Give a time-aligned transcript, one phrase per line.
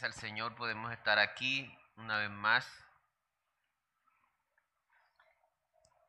[0.00, 2.66] Al Señor podemos estar aquí una vez más.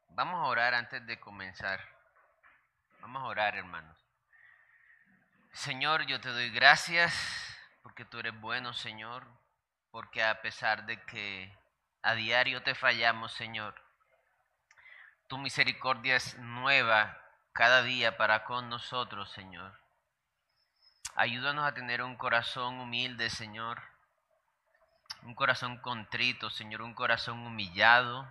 [0.07, 1.81] Vamos a orar antes de comenzar.
[3.01, 3.97] Vamos a orar, hermanos.
[5.51, 7.13] Señor, yo te doy gracias
[7.81, 9.27] porque tú eres bueno, Señor,
[9.91, 11.53] porque a pesar de que
[12.03, 13.75] a diario te fallamos, Señor,
[15.27, 19.82] tu misericordia es nueva cada día para con nosotros, Señor.
[21.15, 23.81] Ayúdanos a tener un corazón humilde, Señor.
[25.21, 28.27] Un corazón contrito, Señor, un corazón humillado,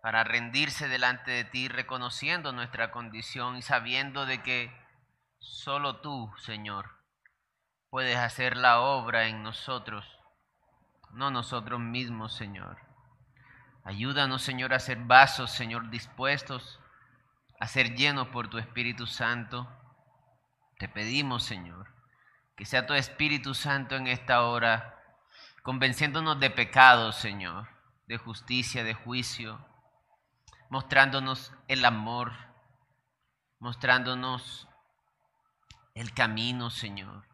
[0.00, 4.72] para rendirse delante de ti, reconociendo nuestra condición y sabiendo de que
[5.40, 6.90] solo tú, Señor,
[7.90, 10.06] puedes hacer la obra en nosotros,
[11.10, 12.78] no nosotros mismos, Señor.
[13.82, 16.80] Ayúdanos, Señor, a ser vasos, Señor, dispuestos
[17.58, 19.68] a ser llenos por tu Espíritu Santo
[20.78, 21.88] te pedimos, Señor,
[22.56, 25.02] que sea tu Espíritu Santo en esta hora,
[25.62, 27.68] convenciéndonos de pecado, Señor,
[28.06, 29.64] de justicia, de juicio,
[30.70, 32.32] mostrándonos el amor,
[33.58, 34.68] mostrándonos
[35.94, 37.24] el camino, Señor.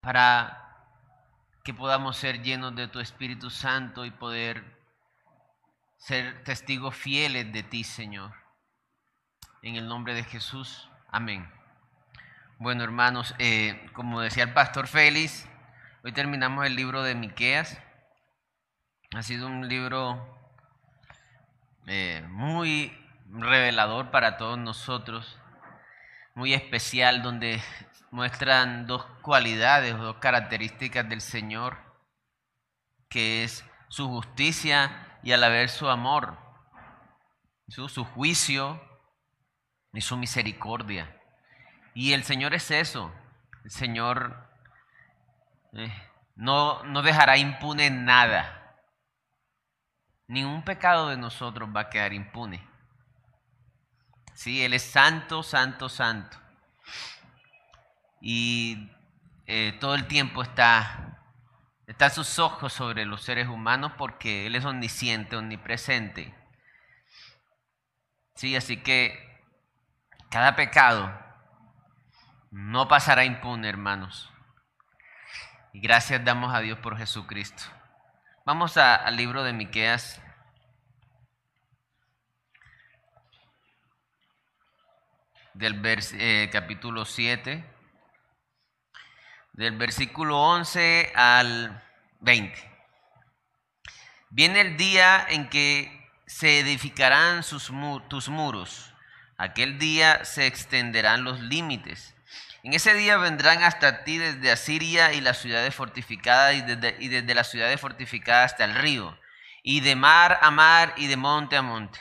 [0.00, 0.58] Para
[1.62, 4.71] que podamos ser llenos de tu Espíritu Santo y poder
[6.02, 8.34] ser testigos fieles de ti, Señor.
[9.62, 10.90] En el nombre de Jesús.
[11.08, 11.48] Amén.
[12.58, 15.48] Bueno, hermanos, eh, como decía el pastor Félix,
[16.02, 17.80] hoy terminamos el libro de Miqueas.
[19.14, 20.50] Ha sido un libro
[21.86, 22.92] eh, muy
[23.28, 25.38] revelador para todos nosotros,
[26.34, 27.62] muy especial, donde
[28.10, 31.78] muestran dos cualidades, dos características del Señor,
[33.08, 36.36] que es su justicia y a la vez su amor,
[37.68, 38.80] su, su juicio
[39.92, 41.20] y su misericordia.
[41.94, 43.12] Y el Señor es eso.
[43.64, 44.48] El Señor
[45.74, 45.92] eh,
[46.34, 48.76] no, no dejará impune nada.
[50.26, 52.66] Ningún pecado de nosotros va a quedar impune.
[54.34, 56.38] Sí, Él es santo, santo, santo.
[58.20, 58.90] Y
[59.46, 61.11] eh, todo el tiempo está
[61.92, 66.34] Está sus ojos sobre los seres humanos porque Él es omnisciente, omnipresente.
[68.34, 69.44] Sí, así que
[70.30, 71.12] cada pecado
[72.50, 74.32] no pasará impune, hermanos.
[75.74, 77.62] Y gracias damos a Dios por Jesucristo.
[78.46, 80.18] Vamos al libro de Miqueas.
[85.52, 87.72] Del eh, capítulo 7
[89.52, 91.81] del versículo 11 al
[92.22, 92.54] 20.
[94.30, 97.42] Viene el día en que se edificarán
[98.08, 98.94] tus muros.
[99.36, 102.14] Aquel día se extenderán los límites.
[102.62, 107.08] En ese día vendrán hasta ti desde Asiria y las ciudades fortificadas y desde, y
[107.08, 109.18] desde las ciudades fortificadas hasta el río,
[109.64, 111.98] y de mar a mar y de monte a monte.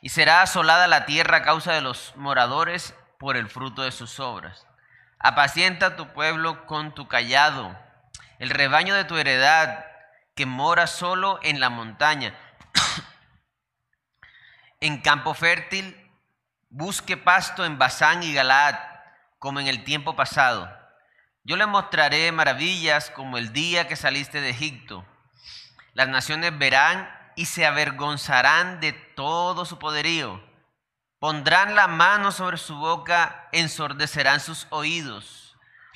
[0.00, 4.18] Y será asolada la tierra a causa de los moradores por el fruto de sus
[4.18, 4.66] obras.
[5.20, 7.78] Apacienta tu pueblo con tu callado,
[8.38, 9.84] el rebaño de tu heredad
[10.34, 12.34] que mora solo en la montaña.
[14.80, 15.96] en campo fértil,
[16.70, 18.76] busque pasto en Basán y Galaad,
[19.38, 20.68] como en el tiempo pasado.
[21.44, 25.06] Yo le mostraré maravillas como el día que saliste de Egipto.
[25.92, 30.42] Las naciones verán y se avergonzarán de todo su poderío
[31.24, 35.43] Pondrán la mano sobre su boca, ensordecerán sus oídos,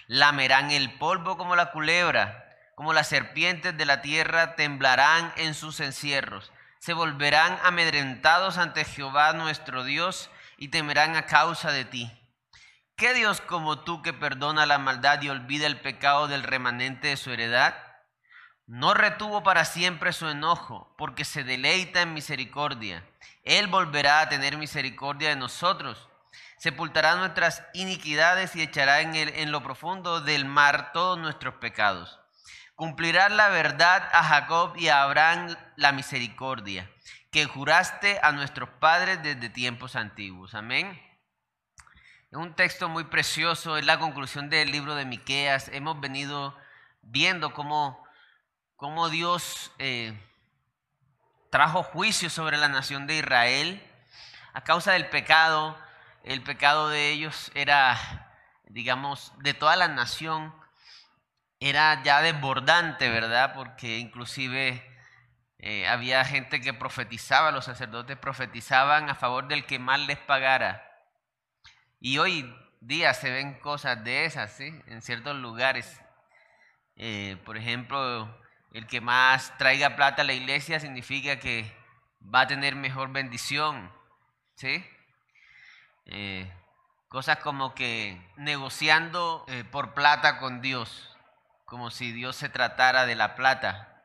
[0.08, 5.78] lamerán el polvo como la culebra, como las serpientes de la tierra temblarán en sus
[5.80, 6.50] encierros.
[6.80, 12.10] Se volverán amedrentados ante Jehová nuestro Dios y temerán a causa de ti.
[12.96, 17.16] ¿Qué Dios como tú que perdona la maldad y olvida el pecado del remanente de
[17.16, 17.76] su heredad?
[18.66, 23.04] No retuvo para siempre su enojo, porque se deleita en misericordia.
[23.44, 26.07] Él volverá a tener misericordia de nosotros.
[26.58, 32.19] Sepultará nuestras iniquidades y echará en, en lo profundo del mar todos nuestros pecados.
[32.75, 36.90] Cumplirá la verdad a Jacob y a Abraham la misericordia,
[37.31, 40.55] que juraste a nuestros padres desde tiempos antiguos.
[40.55, 41.00] Amén.
[42.31, 45.69] Es un texto muy precioso, es la conclusión del libro de Miqueas.
[45.69, 46.56] Hemos venido
[47.02, 48.06] viendo cómo
[48.78, 50.16] cómo Dios eh,
[51.50, 53.82] trajo juicio sobre la nación de Israel
[54.52, 55.76] a causa del pecado.
[56.25, 58.32] El pecado de ellos era,
[58.69, 60.55] digamos, de toda la nación,
[61.61, 63.55] era ya desbordante, ¿verdad?
[63.55, 64.85] Porque inclusive
[65.59, 70.85] eh, había gente que profetizaba, los sacerdotes profetizaban a favor del que mal les pagara.
[72.00, 74.73] Y hoy día se ven cosas de esas, ¿sí?
[74.87, 76.00] En ciertos lugares.
[76.97, 78.29] Eh, por ejemplo,
[78.73, 81.73] el que más traiga plata a la iglesia significa que
[82.23, 83.93] va a tener mejor bendición,
[84.55, 84.85] ¿sí?
[86.08, 86.50] Eh,
[87.08, 91.16] cosas como que negociando eh, por plata con Dios,
[91.64, 94.02] como si Dios se tratara de la plata.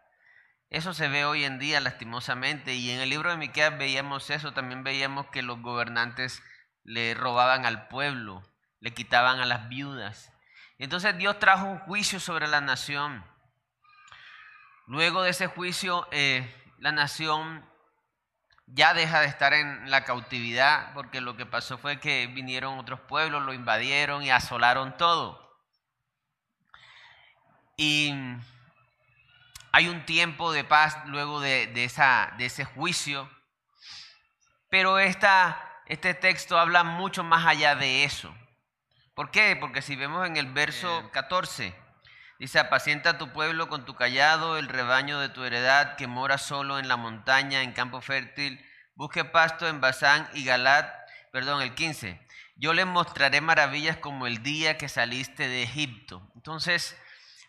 [0.70, 4.54] Eso se ve hoy en día lastimosamente y en el libro de Miqueas veíamos eso,
[4.54, 6.44] también veíamos que los gobernantes
[6.84, 8.44] le robaban al pueblo,
[8.80, 10.32] le quitaban a las viudas.
[10.80, 13.24] Entonces Dios trajo un juicio sobre la nación.
[14.88, 17.66] Luego de ese juicio, eh, la nación
[18.74, 23.00] ya deja de estar en la cautividad, porque lo que pasó fue que vinieron otros
[23.02, 25.40] pueblos, lo invadieron y asolaron todo.
[27.78, 28.14] Y
[29.72, 33.30] hay un tiempo de paz luego de, esa, de ese juicio,
[34.70, 38.36] pero esta, este texto habla mucho más allá de eso.
[39.14, 39.56] ¿Por qué?
[39.56, 41.76] Porque si vemos en el verso 14,
[42.40, 46.38] dice, apacienta a tu pueblo con tu callado, el rebaño de tu heredad que mora
[46.38, 48.64] solo en la montaña, en campo fértil,
[48.96, 50.94] busque pasto en Basán y Galat,
[51.32, 52.20] perdón, el 15.
[52.56, 56.32] Yo les mostraré maravillas como el día que saliste de Egipto.
[56.36, 56.98] Entonces,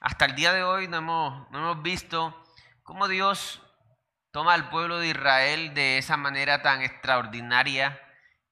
[0.00, 2.42] hasta el día de hoy no hemos, no hemos visto
[2.82, 3.60] cómo Dios
[4.30, 8.00] toma al pueblo de Israel de esa manera tan extraordinaria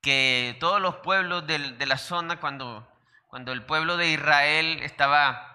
[0.00, 2.88] que todos los pueblos de, de la zona, cuando
[3.32, 5.51] cuando el pueblo de Israel estaba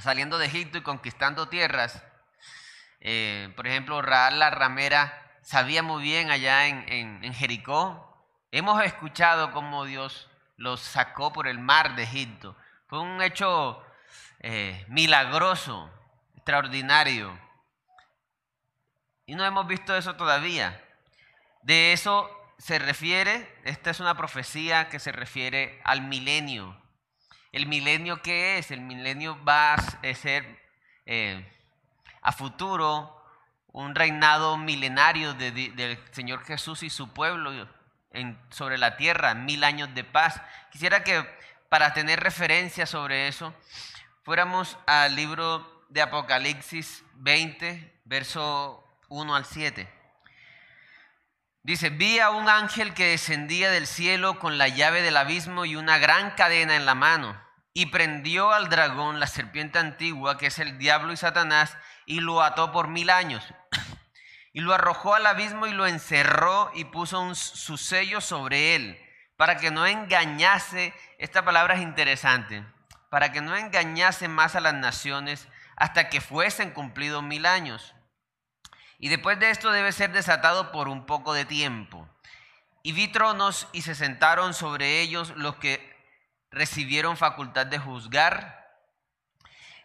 [0.00, 2.02] saliendo de Egipto y conquistando tierras,
[3.00, 9.84] eh, por ejemplo, Raal la ramera sabía muy bien allá en, Jericó, hemos escuchado cómo
[9.84, 12.56] Dios los sacó por el mar de Egipto.
[12.86, 13.82] Fue un hecho
[14.40, 15.90] eh, milagroso,
[16.34, 17.38] extraordinario.
[19.26, 20.82] Y no hemos visto eso todavía.
[21.62, 26.80] De eso se refiere, esta es una profecía que se refiere al milenio.
[27.54, 28.72] ¿El milenio qué es?
[28.72, 30.60] El milenio va a ser
[31.06, 31.48] eh,
[32.20, 33.24] a futuro
[33.68, 37.68] un reinado milenario del Señor Jesús y su pueblo
[38.10, 40.42] en, sobre la tierra, mil años de paz.
[40.72, 41.24] Quisiera que
[41.68, 43.54] para tener referencia sobre eso,
[44.24, 49.88] fuéramos al libro de Apocalipsis 20, verso 1 al 7.
[51.62, 55.76] Dice, vi a un ángel que descendía del cielo con la llave del abismo y
[55.76, 57.43] una gran cadena en la mano
[57.76, 61.76] y prendió al dragón, la serpiente antigua, que es el diablo y Satanás,
[62.06, 63.44] y lo ató por mil años.
[64.52, 69.04] Y lo arrojó al abismo y lo encerró y puso un, su sello sobre él,
[69.36, 72.64] para que no engañase, esta palabra es interesante,
[73.10, 77.96] para que no engañase más a las naciones hasta que fuesen cumplidos mil años.
[79.00, 82.08] Y después de esto debe ser desatado por un poco de tiempo.
[82.84, 85.93] Y vi tronos y se sentaron sobre ellos los que
[86.54, 88.64] recibieron facultad de juzgar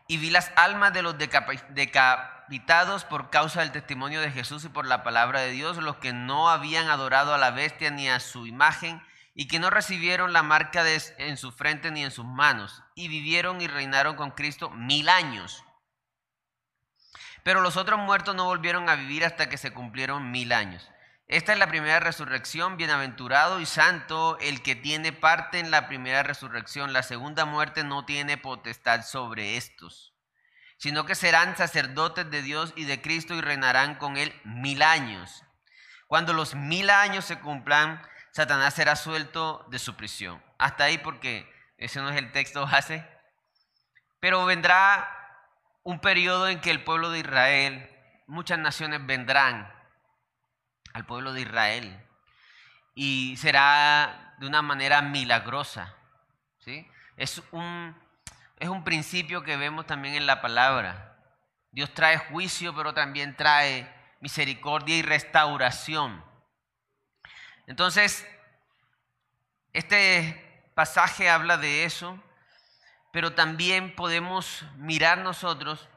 [0.07, 4.87] y vi las almas de los decapitados por causa del testimonio de Jesús y por
[4.87, 8.47] la palabra de Dios, los que no habían adorado a la bestia ni a su
[8.47, 9.03] imagen
[9.35, 13.61] y que no recibieron la marca en su frente ni en sus manos, y vivieron
[13.61, 15.63] y reinaron con Cristo mil años.
[17.43, 20.89] Pero los otros muertos no volvieron a vivir hasta que se cumplieron mil años.
[21.29, 26.23] Esta es la primera resurrección, bienaventurado y santo el que tiene parte en la primera
[26.23, 26.91] resurrección.
[26.91, 30.15] La segunda muerte no tiene potestad sobre estos,
[30.77, 35.43] sino que serán sacerdotes de Dios y de Cristo y reinarán con él mil años.
[36.07, 40.43] Cuando los mil años se cumplan, Satanás será suelto de su prisión.
[40.57, 43.07] Hasta ahí porque ese no es el texto base.
[44.19, 45.07] Pero vendrá
[45.83, 47.87] un periodo en que el pueblo de Israel,
[48.25, 49.78] muchas naciones vendrán
[50.99, 52.05] al pueblo de Israel.
[52.93, 55.95] Y será de una manera milagrosa.
[56.59, 56.85] ¿sí?
[57.15, 57.95] Es, un,
[58.57, 61.17] es un principio que vemos también en la palabra.
[61.71, 66.23] Dios trae juicio, pero también trae misericordia y restauración.
[67.67, 68.27] Entonces,
[69.71, 72.21] este pasaje habla de eso,
[73.13, 75.88] pero también podemos mirar nosotros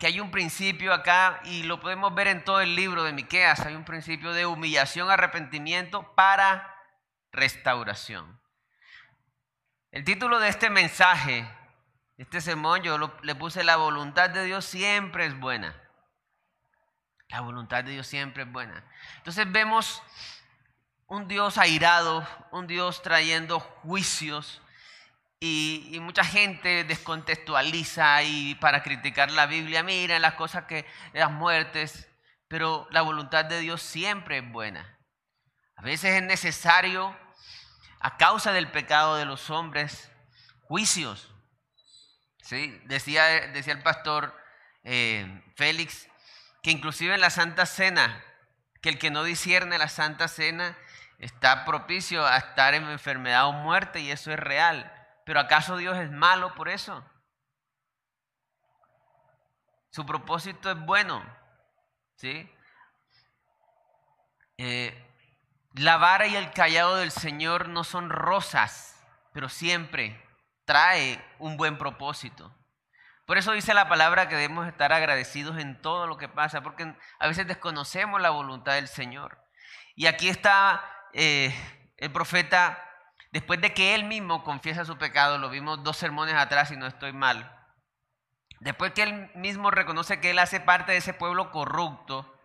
[0.00, 3.60] que hay un principio acá y lo podemos ver en todo el libro de Miqueas,
[3.60, 6.74] hay un principio de humillación, arrepentimiento para
[7.32, 8.40] restauración.
[9.90, 11.46] El título de este mensaje,
[12.16, 15.78] este sermón, yo le puse la voluntad de Dios siempre es buena.
[17.28, 18.82] La voluntad de Dios siempre es buena.
[19.18, 20.02] Entonces vemos
[21.08, 24.62] un Dios airado, un Dios trayendo juicios,
[25.40, 32.08] y, mucha gente descontextualiza y para criticar la Biblia, miren las cosas que, las muertes,
[32.46, 34.98] pero la voluntad de Dios siempre es buena.
[35.76, 37.16] A veces es necesario
[38.00, 40.10] a causa del pecado de los hombres,
[40.62, 41.32] juicios.
[42.42, 42.78] ¿Sí?
[42.84, 44.36] Decía, decía el pastor
[44.82, 46.08] eh, Félix
[46.62, 48.22] que inclusive en la Santa Cena,
[48.82, 50.76] que el que no discierne la Santa Cena
[51.18, 54.99] está propicio a estar en enfermedad o muerte y eso es real.
[55.30, 57.08] Pero ¿acaso Dios es malo por eso?
[59.90, 61.24] Su propósito es bueno.
[62.16, 62.52] ¿sí?
[64.58, 65.06] Eh,
[65.74, 69.00] la vara y el callado del Señor no son rosas,
[69.32, 70.20] pero siempre
[70.64, 72.52] trae un buen propósito.
[73.24, 76.92] Por eso dice la palabra que debemos estar agradecidos en todo lo que pasa, porque
[77.20, 79.38] a veces desconocemos la voluntad del Señor.
[79.94, 81.54] Y aquí está eh,
[81.98, 82.84] el profeta,
[83.32, 86.86] después de que él mismo confiesa su pecado, lo vimos dos sermones atrás y no
[86.86, 87.56] estoy mal,
[88.60, 92.38] después que él mismo reconoce que él hace parte de ese pueblo corrupto,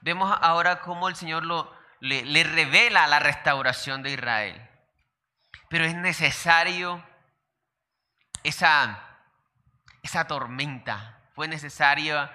[0.00, 4.68] vemos ahora cómo el Señor lo, le, revela la restauración de Israel.
[5.68, 7.04] Pero es necesario
[8.42, 9.18] esa,
[10.02, 12.30] esa tormenta, fue necesario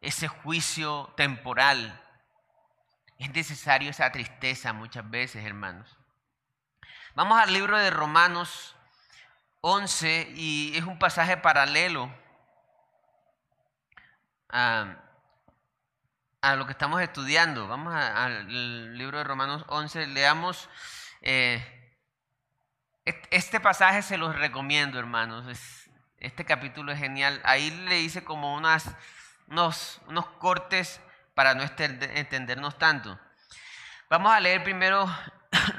[0.00, 2.02] ese juicio temporal
[3.18, 5.95] es necesario esa tristeza muchas veces, hermanos.
[7.16, 8.76] Vamos al libro de Romanos
[9.62, 12.14] 11 y es un pasaje paralelo
[14.50, 14.98] a,
[16.56, 17.68] lo que estamos estudiando.
[17.68, 20.68] Vamos al libro de Romanos 11, leamos.
[21.22, 21.64] Eh,
[23.30, 25.46] este pasaje se los recomiendo, hermanos.
[26.18, 27.40] este capítulo es genial.
[27.44, 28.94] Ahí le hice como unas,
[29.46, 31.00] unos, unos cortes
[31.32, 33.18] para no entendernos tanto.
[34.10, 35.08] Vamos a leer primero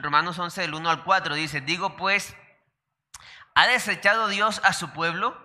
[0.01, 1.35] Romanos 11 del 1 al 4.
[1.35, 2.35] Dice, digo pues,
[3.55, 5.37] ¿ha desechado Dios a su pueblo?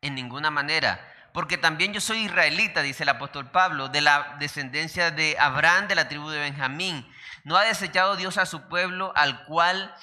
[0.00, 1.00] En ninguna manera.
[1.32, 5.96] Porque también yo soy israelita, dice el apóstol Pablo, de la descendencia de Abraham, de
[5.96, 7.10] la tribu de Benjamín.
[7.42, 9.94] ¿No ha desechado Dios a su pueblo al cual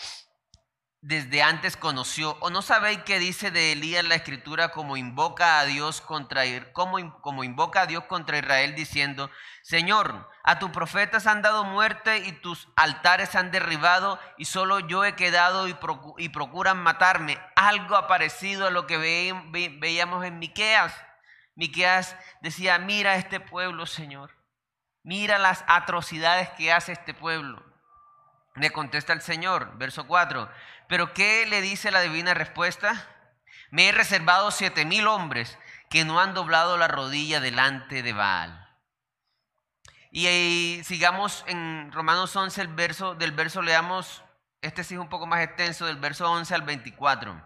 [1.02, 2.38] desde antes conoció.
[2.42, 6.44] ¿O no sabéis qué dice de Elías la escritura como invoca a Dios contra
[6.74, 9.30] como, como invoca a Dios contra Israel diciendo,
[9.64, 15.04] Señor, a tus profetas han dado muerte y tus altares han derribado y solo yo
[15.04, 15.76] he quedado y,
[16.18, 17.40] y procuran matarme.
[17.56, 20.94] Algo parecido a lo que veíamos en Miqueas.
[21.56, 24.32] Miqueas decía, mira este pueblo, Señor.
[25.04, 27.72] Mira las atrocidades que hace este pueblo.
[28.56, 30.50] Le contesta el Señor, verso 4.
[30.92, 33.08] Pero ¿qué le dice la divina respuesta?
[33.70, 35.58] Me he reservado siete mil hombres
[35.90, 38.68] que no han doblado la rodilla delante de Baal.
[40.12, 44.22] Y ahí sigamos en Romanos 11, el verso, del verso leamos,
[44.60, 47.42] este sí es un poco más extenso, del verso 11 al 24.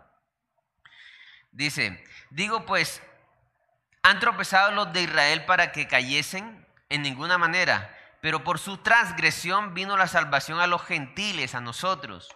[1.52, 3.00] Dice, digo pues,
[4.02, 6.68] ¿han tropezado los de Israel para que cayesen?
[6.90, 12.36] En ninguna manera pero por su transgresión vino la salvación a los gentiles, a nosotros,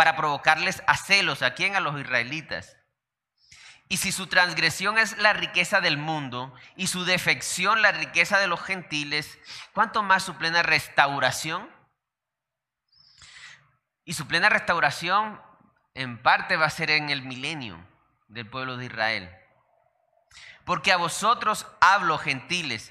[0.00, 1.76] para provocarles a celos, ¿a quién?
[1.76, 2.78] A los israelitas.
[3.86, 8.46] Y si su transgresión es la riqueza del mundo y su defección la riqueza de
[8.46, 9.38] los gentiles,
[9.74, 11.68] ¿cuánto más su plena restauración?
[14.06, 15.38] Y su plena restauración
[15.92, 17.86] en parte va a ser en el milenio
[18.28, 19.30] del pueblo de Israel.
[20.64, 22.90] Porque a vosotros hablo, gentiles,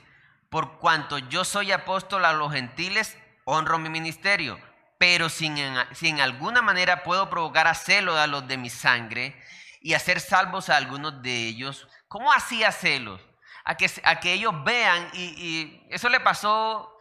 [0.52, 4.69] por cuanto yo soy apóstol a los gentiles, honro mi ministerio.
[5.00, 8.70] Pero si en, si en alguna manera puedo provocar a celos a los de mi
[8.70, 9.34] sangre
[9.82, 13.22] y hacer salvos a algunos de ellos, ¿cómo hacía celos?
[13.64, 16.94] A que, a que ellos vean, y, eso le pasó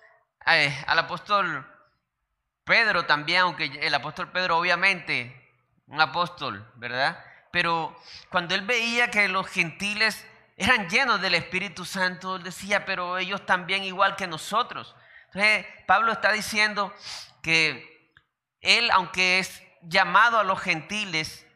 [0.47, 1.67] eh, al apóstol
[2.63, 5.35] Pedro también, aunque el apóstol Pedro obviamente,
[5.89, 7.19] un apóstol, ¿verdad?
[7.51, 8.01] Pero
[8.31, 10.25] cuando él veía que los gentiles
[10.57, 14.95] eran llenos del Espíritu Santo, él decía, pero ellos también igual que nosotros.
[15.33, 16.95] Entonces, Pablo está diciendo
[17.43, 18.13] que
[18.61, 21.47] él, aunque es llamado a los gentiles,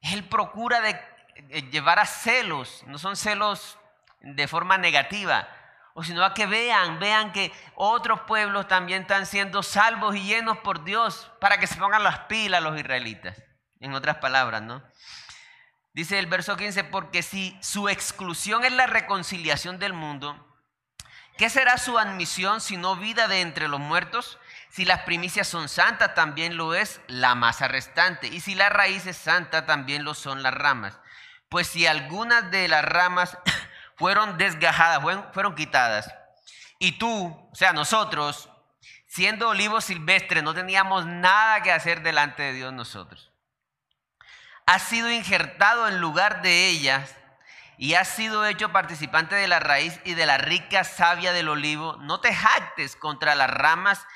[0.00, 0.90] él procura de
[1.50, 3.78] eh, llevar a celos, no son celos
[4.20, 5.48] de forma negativa,
[5.94, 10.58] o sino a que vean, vean que otros pueblos también están siendo salvos y llenos
[10.58, 13.42] por Dios para que se pongan las pilas los israelitas.
[13.80, 14.82] En otras palabras, ¿no?
[15.92, 20.36] Dice el verso 15, porque si su exclusión es la reconciliación del mundo,
[21.36, 24.38] ¿qué será su admisión si no vida de entre los muertos?
[24.70, 28.28] Si las primicias son santas, también lo es la masa restante.
[28.28, 30.98] Y si la raíz es santa, también lo son las ramas.
[31.48, 33.36] Pues si algunas de las ramas
[33.96, 36.14] fueron desgajadas, fueron, quitadas,
[36.78, 38.48] y tú, o sea, nosotros,
[39.06, 43.30] siendo olivos silvestres, no teníamos nada que hacer delante de Dios nosotros
[44.70, 47.16] ha sido injertado en lugar de ellas
[47.76, 51.96] y has sido hecho participante de la raíz y de la rica savia del olivo,
[52.02, 54.06] no te jactes contra las ramas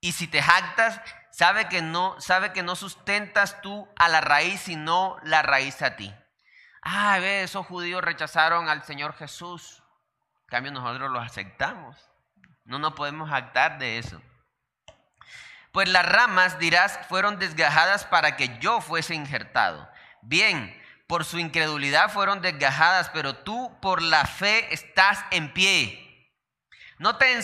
[0.00, 1.00] y si te jactas,
[1.38, 5.94] Sabe que no, sabe que no sustentas tú a la raíz, sino la raíz a
[5.94, 6.12] ti.
[6.82, 9.80] Ah, ve, esos judíos rechazaron al Señor Jesús.
[10.40, 11.96] En cambio, nosotros los aceptamos.
[12.64, 14.20] No nos podemos actar de eso.
[15.70, 19.88] Pues las ramas, dirás, fueron desgajadas para que yo fuese injertado.
[20.22, 20.76] Bien,
[21.06, 26.32] por su incredulidad fueron desgajadas, pero tú por la fe estás en pie.
[26.98, 27.38] No te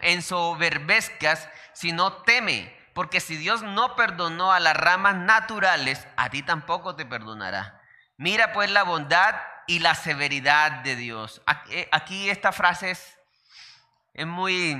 [0.00, 6.96] ensoberbezcas, sino teme, porque si Dios no perdonó a las ramas naturales, a ti tampoco
[6.96, 7.82] te perdonará.
[8.16, 9.34] Mira pues la bondad
[9.66, 11.42] y la severidad de Dios.
[11.44, 13.18] Aquí, esta frase es,
[14.14, 14.76] es muy,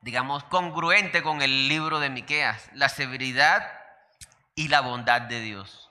[0.00, 2.70] digamos, congruente con el libro de Miqueas.
[2.74, 3.66] La severidad
[4.54, 5.90] y la bondad de Dios.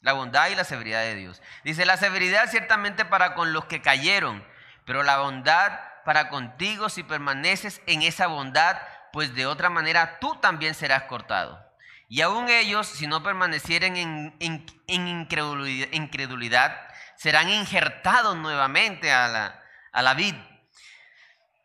[0.00, 1.42] La bondad y la severidad de Dios.
[1.64, 4.44] Dice, la severidad ciertamente para con los que cayeron,
[4.86, 8.78] pero la bondad para contigo si permaneces en esa bondad,
[9.12, 11.72] pues de otra manera tú también serás cortado.
[12.08, 16.78] Y aún ellos, si no permanecieren en, incredulidad,
[17.16, 19.62] serán injertados nuevamente a
[19.94, 20.34] la, vid.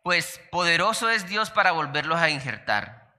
[0.04, 3.14] Pues poderoso es Dios para volverlos a injertar.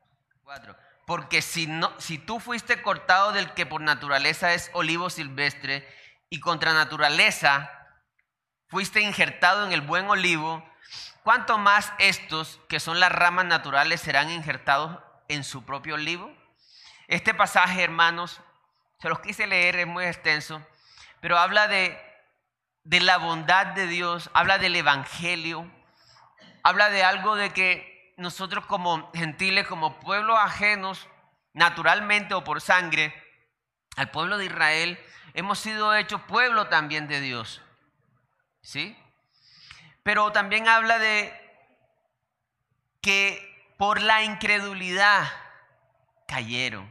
[1.07, 5.87] Porque si, no, si tú fuiste cortado del que por naturaleza es olivo silvestre
[6.31, 7.71] y contra naturaleza
[8.69, 10.67] fuiste injertado en el buen olivo,
[11.23, 14.99] ¿cuánto más estos, que son las ramas naturales, serán injertados
[15.29, 16.33] en su propio olivo?
[17.07, 18.41] Este pasaje, hermanos,
[19.01, 20.61] se los quise leer, es muy extenso,
[21.21, 21.99] pero habla de,
[22.85, 25.71] de la bondad de Dios, habla del Evangelio,
[26.63, 31.09] habla de algo de que nosotros como gentiles, como pueblos ajenos,
[31.53, 33.15] naturalmente o por sangre,
[33.97, 34.99] al pueblo de Israel,
[35.35, 37.63] hemos sido hechos pueblo también de Dios.
[38.61, 38.97] ¿Sí?
[40.03, 41.33] Pero también habla de
[43.01, 45.29] que por la incredulidad
[46.27, 46.91] cayeron.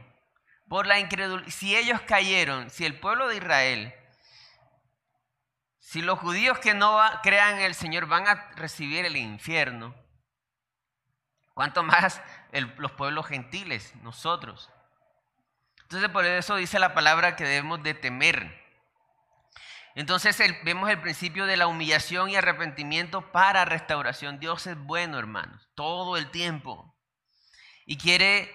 [0.68, 3.94] Por la incredulidad, si ellos cayeron, si el pueblo de Israel,
[5.78, 9.94] si los judíos que no crean en el Señor van a recibir el infierno,
[11.58, 12.22] ¿Cuánto más
[12.76, 14.70] los pueblos gentiles, nosotros?
[15.82, 18.57] Entonces por eso dice la palabra que debemos de temer.
[19.98, 24.38] Entonces vemos el principio de la humillación y arrepentimiento para restauración.
[24.38, 26.96] Dios es bueno, hermanos, todo el tiempo.
[27.84, 28.48] Y quiere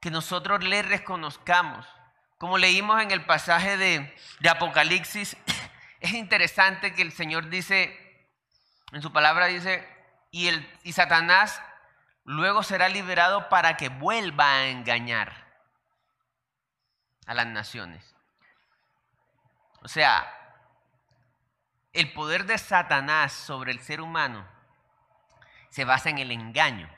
[0.00, 1.86] que nosotros le reconozcamos.
[2.36, 4.12] Como leímos en el pasaje de,
[4.50, 5.36] Apocalipsis,
[6.00, 7.96] es interesante que el Señor dice,
[8.90, 9.86] en su palabra dice,
[10.32, 11.62] y, el, y Satanás
[12.24, 15.46] luego será liberado para que vuelva a engañar
[17.24, 18.16] a las naciones.
[19.80, 20.34] O sea,
[21.92, 24.46] el poder de Satanás sobre el ser humano
[25.70, 26.88] se basa en el engaño.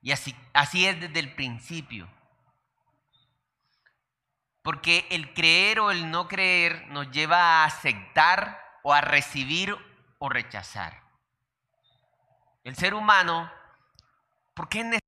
[0.00, 2.08] Y así, así es desde el principio.
[4.62, 9.76] Porque el creer o el no creer nos lleva a aceptar o a recibir
[10.18, 11.02] o rechazar.
[12.64, 13.50] El ser humano
[14.56, 15.00] ¿Por qué necesario?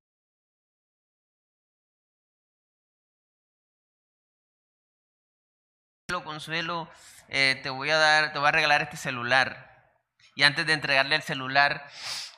[6.23, 6.87] Consuelo,
[7.29, 9.91] eh, te voy a dar, te voy a regalar este celular.
[10.35, 11.87] Y antes de entregarle el celular,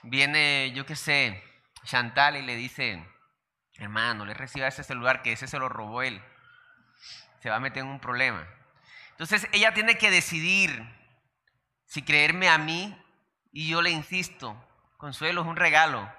[0.03, 1.43] viene, yo qué sé,
[1.83, 3.03] Chantal y le dice,
[3.77, 6.21] hermano, le reciba ese celular que ese se lo robó él.
[7.41, 8.47] Se va a meter en un problema.
[9.11, 10.83] Entonces ella tiene que decidir
[11.85, 12.95] si creerme a mí
[13.51, 14.55] y yo le insisto,
[14.97, 16.09] Consuelo es un regalo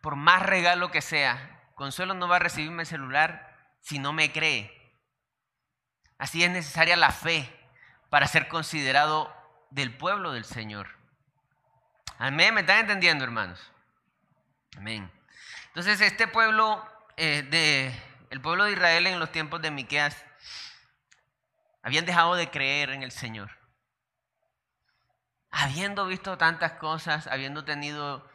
[0.00, 4.32] por más regalo que sea, Consuelo no va a recibir mi celular si no me
[4.32, 4.72] cree.
[6.18, 7.48] Así es necesaria la fe
[8.10, 9.32] para ser considerado
[9.70, 10.88] del pueblo del Señor.
[12.18, 13.60] Amén, ¿me están entendiendo, hermanos?
[14.76, 15.08] Amén.
[15.68, 16.84] Entonces, este pueblo,
[17.16, 17.94] eh, de,
[18.30, 20.24] el pueblo de Israel en los tiempos de Miqueas,
[21.84, 23.50] habían dejado de creer en el Señor.
[25.52, 28.28] Habiendo visto tantas cosas, habiendo tenido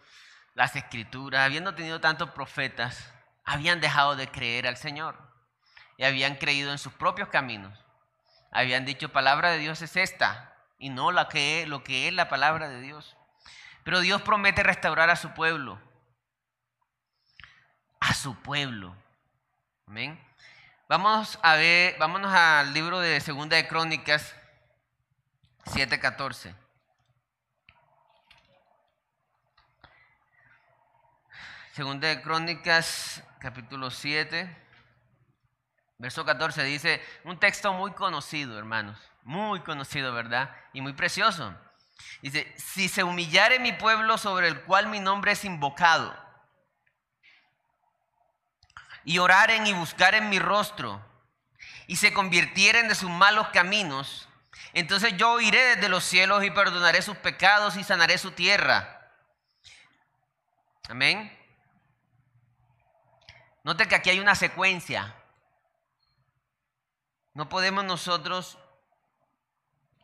[0.54, 5.33] las escrituras, habiendo tenido tantos profetas, habían dejado de creer al Señor
[5.98, 7.78] y habían creído en sus propios caminos.
[8.52, 12.30] Habían dicho, palabra de Dios es esta y no la que, lo que es la
[12.30, 13.16] palabra de Dios.
[13.84, 15.80] Pero Dios promete restaurar a su pueblo.
[18.00, 18.96] A su pueblo.
[19.88, 20.20] Amén.
[20.88, 24.36] Vamos a ver, vámonos al libro de Segunda de Crónicas
[25.66, 26.56] 7:14.
[31.74, 34.63] Segunda de Crónicas, capítulo 7,
[36.04, 40.54] verso 14, dice, un texto muy conocido, hermanos, muy conocido, ¿verdad?
[40.74, 41.56] Y muy precioso.
[42.22, 46.14] Dice, si se humillare mi pueblo sobre el cual mi nombre es invocado,
[49.06, 51.04] y oraren y buscaren mi rostro
[51.88, 54.28] y se convirtieren de sus malos caminos,
[54.74, 59.10] entonces yo iré desde los cielos y perdonaré sus pecados y sanaré su tierra.
[60.90, 61.32] Amén.
[63.64, 65.16] Note que aquí hay una secuencia.
[67.34, 68.60] No podemos nosotros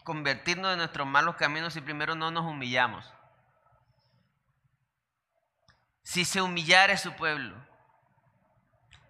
[0.04, 3.06] convertirnos de nuestros malos caminos si primero no nos humillamos.
[6.02, 7.56] Si se humillare su pueblo.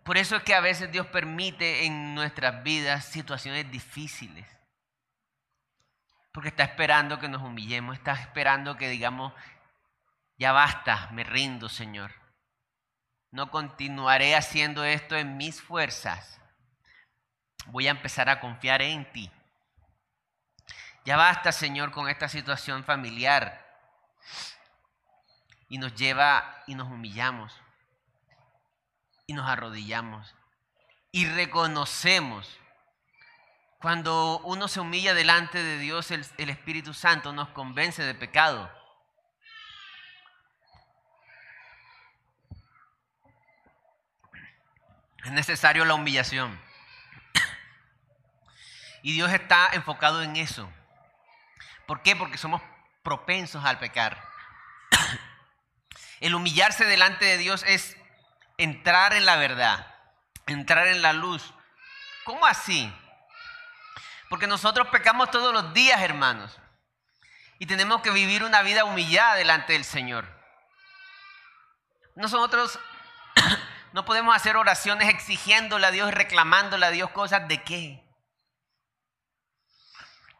[0.03, 4.47] Por eso es que a veces Dios permite en nuestras vidas situaciones difíciles.
[6.33, 9.33] Porque está esperando que nos humillemos, está esperando que digamos,
[10.37, 12.11] ya basta, me rindo, Señor.
[13.31, 16.38] No continuaré haciendo esto en mis fuerzas.
[17.71, 19.31] Voy a empezar a confiar en ti.
[21.05, 23.65] Ya basta, Señor, con esta situación familiar.
[25.67, 27.55] Y nos lleva y nos humillamos.
[29.27, 30.35] Y nos arrodillamos.
[31.11, 32.59] Y reconocemos.
[33.79, 38.69] Cuando uno se humilla delante de Dios, el, Espíritu Santo nos convence de pecado.
[45.23, 46.68] Es necesario la humillación.
[49.01, 50.69] Y Dios está enfocado en eso.
[51.85, 52.15] ¿Por qué?
[52.15, 52.61] Porque somos
[53.03, 54.21] propensos al pecar.
[56.19, 57.95] El humillarse delante de Dios es
[58.57, 59.87] entrar en la verdad,
[60.47, 61.53] entrar en la luz.
[62.25, 62.93] ¿Cómo así?
[64.29, 66.59] Porque nosotros pecamos todos los días, hermanos.
[67.57, 70.27] Y tenemos que vivir una vida humillada delante del Señor.
[72.15, 72.79] Nosotros
[73.93, 78.08] no podemos hacer oraciones exigiéndole a Dios, reclamándole a Dios cosas de qué.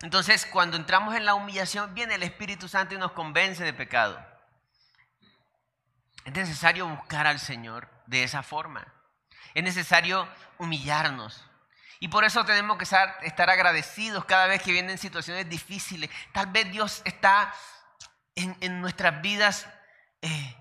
[0.01, 4.19] Entonces, cuando entramos en la humillación, viene el Espíritu Santo y nos convence de pecado.
[6.23, 8.93] Es necesario buscar al Señor de esa forma.
[9.53, 11.45] Es necesario humillarnos.
[11.99, 16.09] Y por eso tenemos que estar, agradecidos cada vez que vienen situaciones difíciles.
[16.31, 17.53] Tal vez Dios está
[18.35, 19.67] en, nuestras vidas
[20.21, 20.55] eh,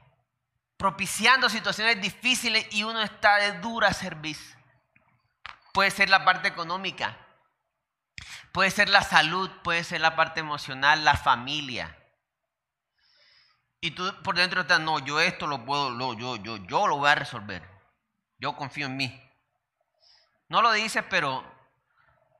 [0.76, 4.56] propiciando situaciones difíciles y uno está de dura servicio.
[5.72, 7.16] Puede ser la parte económica,
[8.58, 11.96] puede ser la salud, puede ser la parte emocional, la familia.
[13.80, 17.08] Y tú por dentro estás, no, yo esto lo puedo, yo, yo, yo lo voy
[17.08, 17.62] a resolver.
[18.40, 19.30] Yo confío en mí.
[20.48, 21.44] No lo dices, pero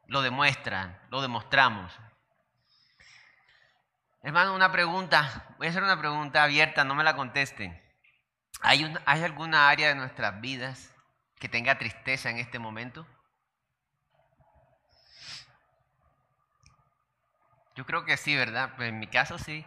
[0.08, 1.96] lo demuestran, lo demostramos.
[4.20, 5.54] Hermano, una pregunta.
[5.56, 7.80] Voy a hacer una pregunta abierta, no me la contesten.
[8.60, 10.92] ¿Hay, ¿Hay alguna área de nuestras vidas
[11.38, 13.06] que tenga tristeza en este momento?
[17.78, 18.72] Yo creo que sí, ¿verdad?
[18.74, 19.64] Pues en mi caso sí.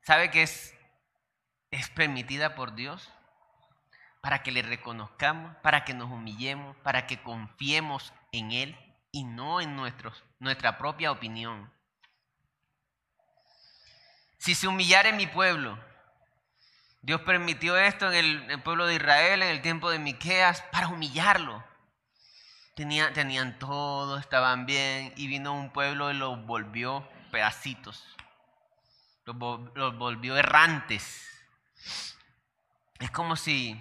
[0.00, 0.74] ¿Sabe que es,
[1.70, 3.12] es permitida por Dios?
[4.22, 9.60] Para que le reconozcamos, para que nos humillemos, para que confiemos en Él y no
[9.60, 11.70] en nuestros, nuestra propia opinión.
[14.38, 15.78] Si se humillara mi pueblo,
[17.02, 21.62] Dios permitió esto en el, pueblo de Israel en el tiempo de Miqueas para humillarlo.
[22.76, 28.06] Tenían todo, estaban bien, y vino un pueblo y los volvió pedacitos.
[29.24, 31.26] Los, volvió errantes.
[33.00, 33.76] Es como si,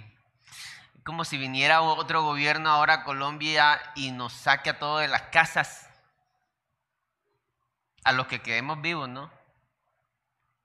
[1.03, 5.23] como si viniera otro gobierno ahora a Colombia y nos saque a todos de las
[5.23, 5.87] casas.
[8.03, 9.31] A los que quedemos vivos, ¿no?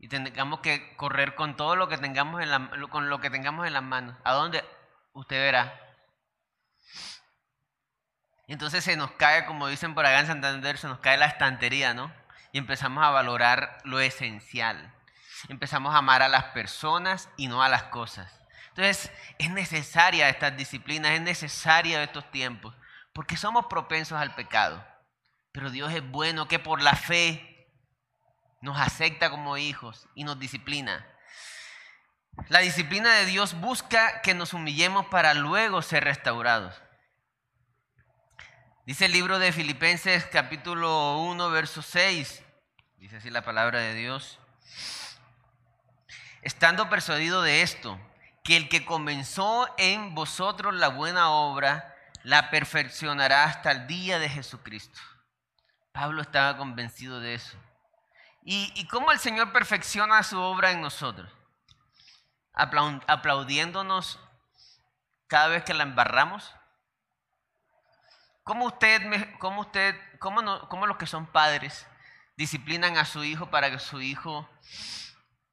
[0.01, 3.67] y tengamos que correr con todo lo que tengamos en la, con lo que tengamos
[3.67, 4.17] en las manos.
[4.25, 4.65] ¿A dónde?
[5.13, 5.90] Usted verá.
[8.51, 11.95] Entonces se nos cae, como dicen por acá en Santander, se nos cae la estantería,
[11.95, 12.13] ¿no?
[12.51, 14.93] Y empezamos a valorar lo esencial.
[15.49, 18.41] Empezamos a amar a las personas y no a las cosas.
[18.71, 22.75] Entonces, es necesaria estas disciplinas, es necesaria estos tiempos,
[23.13, 24.85] porque somos propensos al pecado.
[25.53, 27.69] Pero Dios es bueno que por la fe
[28.63, 31.07] nos acepta como hijos y nos disciplina.
[32.49, 36.83] La disciplina de Dios busca que nos humillemos para luego ser restaurados.
[38.91, 42.43] Dice el libro de Filipenses capítulo 1, verso 6.
[42.97, 44.41] Dice así la palabra de Dios.
[46.43, 48.01] Estando persuadido de esto,
[48.43, 54.29] que el que comenzó en vosotros la buena obra, la perfeccionará hasta el día de
[54.29, 55.01] Jesucristo.
[55.93, 57.57] Pablo estaba convencido de eso.
[58.43, 61.31] ¿Y, cómo el Señor perfecciona su obra en nosotros?
[62.55, 64.19] aplaudiéndonos
[65.29, 66.57] cada vez que la embarramos.
[68.51, 69.01] ¿Cómo usted,
[69.39, 71.87] cómo usted, cómo, los que son padres
[72.37, 74.51] disciplinan a su hijo para que su hijo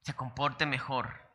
[0.02, 1.30] se comporte mejor?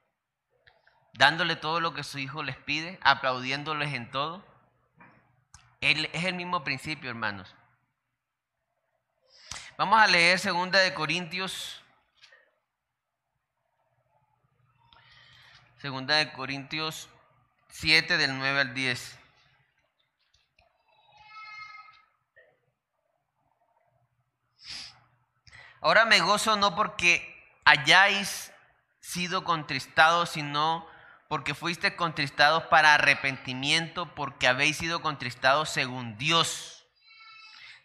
[1.14, 4.46] dándole todo lo que su hijo les pide, aplaudiéndoles en todo.
[5.80, 7.56] es el mismo principio, hermanos.
[9.78, 11.82] Vamos a leer segunda de Corintios.
[15.78, 17.08] Segunda de Corintios
[17.70, 19.23] 7 del 9 al 10.
[25.84, 28.54] Ahora me gozo no porque hayáis
[29.02, 30.88] sido contristados, sino
[31.28, 36.86] porque fuiste contristados para arrepentimiento, porque habéis sido contristados según Dios.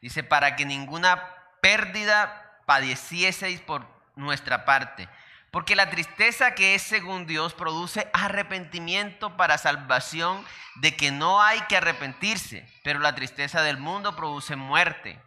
[0.01, 3.85] Dice, para que ninguna pérdida padecieseis por
[4.15, 5.09] nuestra parte.
[5.51, 11.63] Porque la tristeza que es según Dios produce arrepentimiento para salvación de que no hay
[11.63, 15.21] que arrepentirse, pero la tristeza del mundo produce muerte.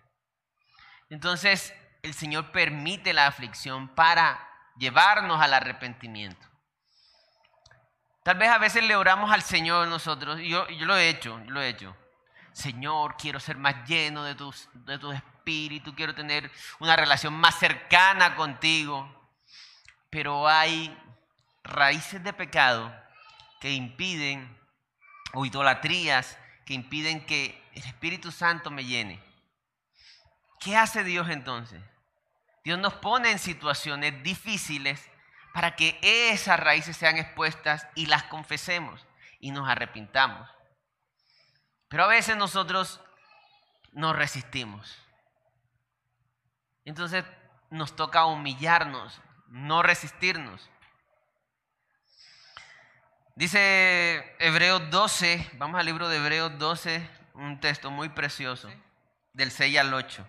[1.09, 6.47] Entonces, el Señor permite la aflicción para llevarnos al arrepentimiento.
[8.23, 11.39] Tal vez a veces le oramos al Señor nosotros, y yo, yo lo he hecho,
[11.47, 11.95] lo he hecho.
[12.53, 17.57] Señor, quiero ser más lleno de, tus, de tu espíritu, quiero tener una relación más
[17.57, 19.09] cercana contigo.
[20.09, 20.95] Pero hay
[21.63, 22.93] raíces de pecado
[23.59, 24.59] que impiden,
[25.33, 29.23] o idolatrías, que impiden que el Espíritu Santo me llene.
[30.59, 31.81] ¿Qué hace Dios entonces?
[32.63, 35.09] Dios nos pone en situaciones difíciles
[35.53, 39.05] para que esas raíces sean expuestas y las confesemos
[39.39, 40.49] y nos arrepintamos.
[41.89, 43.01] Pero a veces nosotros
[43.91, 44.97] nos resistimos.
[46.85, 47.25] Entonces
[47.69, 50.69] nos toca humillarnos, no resistirnos.
[53.35, 58.69] Dice Hebreos 12, vamos al libro de Hebreos 12, un texto muy precioso,
[59.33, 60.27] del 6 al 8.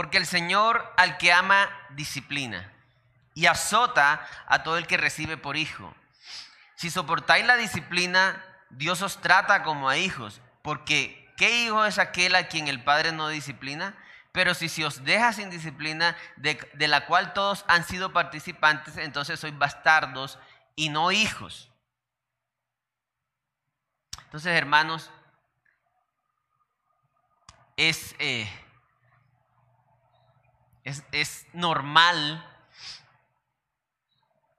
[0.00, 2.72] Porque el Señor al que ama disciplina
[3.34, 5.94] y azota a todo el que recibe por hijo.
[6.74, 12.34] Si soportáis la disciplina, Dios os trata como a hijos, porque ¿qué hijo es aquel
[12.34, 13.94] a quien el Padre no disciplina?
[14.32, 19.38] Pero si se os deja sin disciplina, de, la cual todos han sido participantes, entonces
[19.38, 20.38] sois bastardos
[20.76, 21.70] y no hijos.
[24.22, 25.10] Entonces, hermanos,
[27.76, 28.50] es, eh,
[30.84, 32.46] es, normal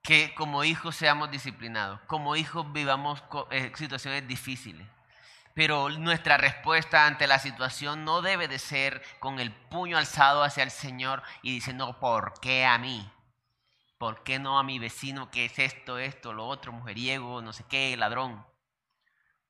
[0.01, 4.87] que como hijos seamos disciplinados, como hijos vivamos eh, situaciones difíciles.
[5.53, 10.63] Pero nuestra respuesta ante la situación no debe de ser con el puño alzado hacia
[10.63, 13.11] el Señor y diciendo, ¿por qué a mí?
[13.97, 17.65] ¿Por qué no a mi vecino que es esto, esto, lo otro, mujeriego, no sé
[17.69, 18.45] qué, ladrón?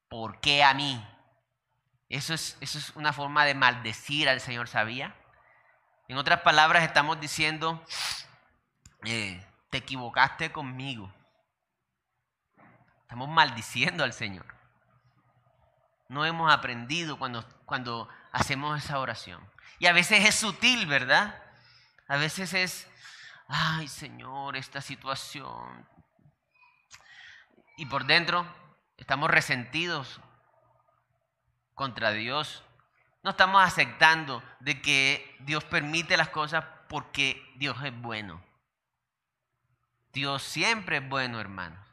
[0.10, 1.02] ¿Por qué a mí?
[2.10, 5.16] Eso es, eso es una forma de maldecir al Señor, ¿sabía?
[6.12, 7.82] En otras palabras, estamos diciendo,
[9.06, 11.10] eh, te equivocaste conmigo.
[13.04, 14.46] Estamos maldiciendo al Señor.
[16.10, 19.42] No hemos aprendido cuando, cuando hacemos esa oración.
[19.80, 21.42] Y a veces es sutil, ¿verdad?
[22.10, 22.90] A veces es,
[23.48, 25.88] ay Señor, esta situación.
[27.78, 28.46] Y por dentro
[28.98, 30.20] estamos resentidos
[31.74, 32.66] contra Dios
[33.24, 38.44] no estamos aceptando de que Dios permite las cosas porque Dios es bueno.
[40.12, 41.86] Dios siempre es bueno, hermanos.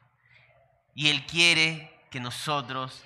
[0.95, 3.05] Y Él quiere que nosotros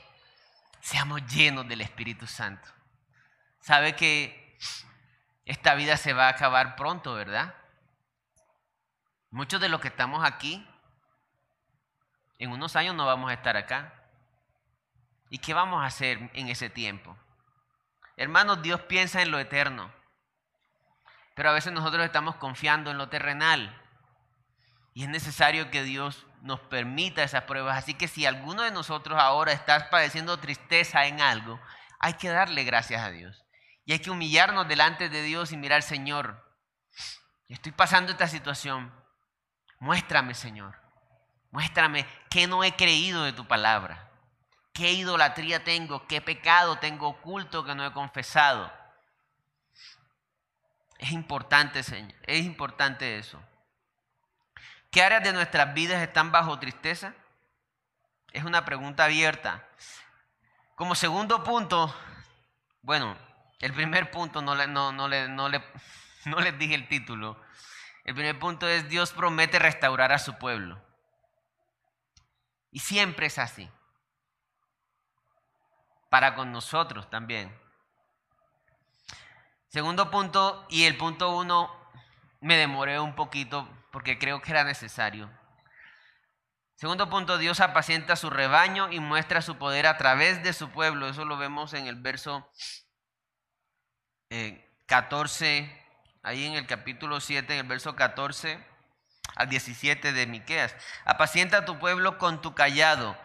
[0.80, 2.68] seamos llenos del Espíritu Santo.
[3.60, 4.58] Sabe que
[5.46, 7.54] esta vida se va a acabar pronto, ¿verdad?
[9.30, 10.66] Muchos de los que estamos aquí,
[12.40, 13.94] en unos años no vamos a estar acá.
[15.30, 17.18] ¿Y qué vamos a hacer en ese tiempo?
[18.18, 19.92] Hermanos, Dios piensa en lo eterno,
[21.36, 23.80] pero a veces nosotros estamos confiando en lo terrenal.
[24.94, 27.78] Y es necesario que Dios nos permita esas pruebas.
[27.78, 31.60] Así que si alguno de nosotros ahora está padeciendo tristeza en algo,
[32.00, 33.44] hay que darle gracias a Dios.
[33.86, 36.46] Y hay que humillarnos delante de Dios y mirar, Señor,
[37.50, 38.94] estoy pasando esta situación.
[39.80, 40.76] Muéstrame, Señor.
[41.50, 44.13] Muéstrame qué no he creído de tu palabra.
[44.74, 46.08] ¿Qué idolatría tengo?
[46.08, 48.74] ¿Qué pecado tengo oculto que no he confesado?
[50.98, 52.16] Es importante, Señor.
[52.24, 53.40] Es importante eso.
[54.90, 57.14] ¿Qué áreas de nuestras vidas están bajo tristeza?
[58.32, 59.68] Es una pregunta abierta.
[60.76, 61.96] Como segundo punto,
[62.82, 63.16] bueno,
[63.60, 65.64] el primer punto no, le, no, le, no, le,
[66.26, 67.40] no les dije el título.
[68.06, 70.84] El primer punto es Dios promete restaurar a su pueblo.
[72.72, 73.70] Y siempre es así
[76.14, 77.52] para con nosotros también.
[79.70, 81.76] Segundo punto, y el punto uno
[82.40, 85.32] me demoré un poquito porque creo que era necesario.
[86.76, 91.08] Segundo punto, Dios apacienta su rebaño y muestra su poder a través de su pueblo.
[91.08, 92.48] Eso lo vemos en el verso
[94.86, 95.86] 14, eh,
[96.22, 98.64] ahí en el capítulo 7, en el verso 14
[99.36, 100.76] al 17 de Miqueas.
[101.06, 103.23] Apacienta a tu pueblo con tu callado, al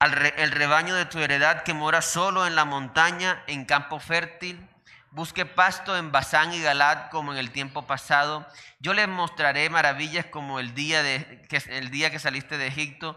[0.00, 4.66] el rebaño de tu heredad que mora solo en la montaña, en campo fértil.
[5.10, 8.46] Busque pasto en Basán y Galad como en el tiempo pasado.
[8.78, 13.16] Yo les mostraré maravillas como el día, de, que, el día que saliste de Egipto.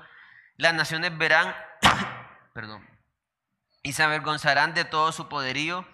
[0.57, 1.55] Las naciones verán,
[2.53, 2.85] perdón,
[3.81, 5.87] y se avergonzarán de todo su poderío.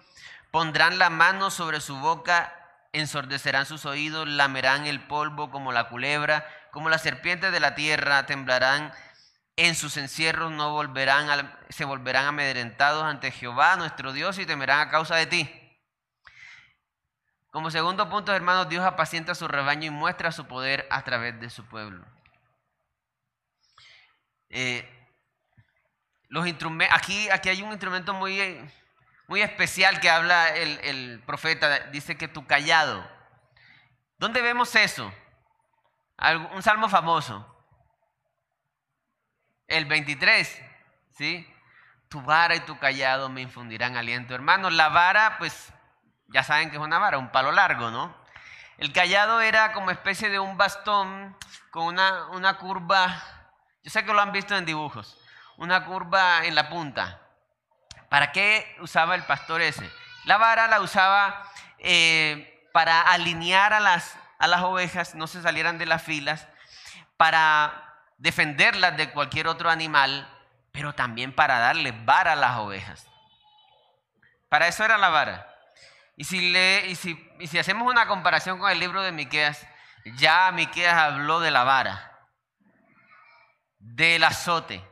[0.50, 2.52] Pondrán la mano sobre su boca,
[2.92, 8.26] ensordecerán sus oídos, lamerán el polvo como la culebra, como las serpientes de la tierra,
[8.26, 8.92] temblarán
[9.66, 14.90] en sus encierros, no volverán, se volverán amedrentados ante Jehová, nuestro Dios, y temerán a
[14.90, 15.78] causa de ti.
[17.50, 21.50] Como segundo punto, hermanos, Dios apacienta su rebaño y muestra su poder a través de
[21.50, 22.06] su pueblo.
[24.48, 24.88] Eh,
[26.28, 26.46] los
[26.90, 28.58] aquí, aquí hay un instrumento muy,
[29.26, 31.80] muy especial que habla el, el, profeta.
[31.90, 33.06] Dice que tu callado.
[34.16, 35.12] ¿Dónde vemos eso?
[36.54, 37.59] Un salmo famoso.
[39.70, 40.62] El 23,
[41.16, 41.48] ¿sí?
[42.08, 44.34] Tu vara y tu callado me infundirán aliento.
[44.34, 45.72] Hermanos, la vara, pues
[46.26, 48.12] ya saben que es una vara, un palo largo, ¿no?
[48.78, 51.36] El callado era como especie de un bastón
[51.70, 53.22] con una, una curva,
[53.84, 55.16] yo sé que lo han visto en dibujos,
[55.56, 57.20] una curva en la punta.
[58.08, 59.88] ¿Para qué usaba el pastor ese?
[60.24, 65.78] La vara la usaba eh, para alinear a las, a las ovejas, no se salieran
[65.78, 66.48] de las filas,
[67.16, 67.89] para
[68.20, 70.28] defenderlas de cualquier otro animal,
[70.72, 73.06] pero también para darle vara a las ovejas.
[74.48, 75.46] Para eso era la vara.
[76.16, 76.54] Y si,
[77.38, 79.66] y si, hacemos una comparación con el libro de Miqueas,
[80.16, 82.12] ya Miqueas habló de la vara,
[83.78, 84.84] del azote.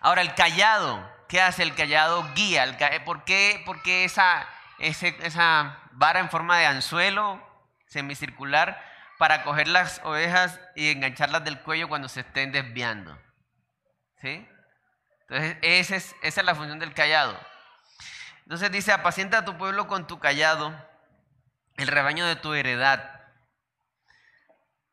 [0.00, 2.22] Ahora, el callado, ¿qué hace el callado?
[2.34, 2.76] Guía.
[3.04, 4.46] ¿Por qué, por qué esa,
[4.78, 7.42] esa vara en forma de anzuelo
[7.86, 8.78] semicircular
[9.18, 13.18] para coger las ovejas y engancharlas del cuello cuando se estén desviando?
[14.20, 14.48] ¿Sí?
[15.28, 17.38] Entonces, esa es, esa es la función del callado.
[18.42, 20.74] Entonces dice, apacienta a tu pueblo con tu callado,
[21.76, 23.20] el rebaño de tu heredad.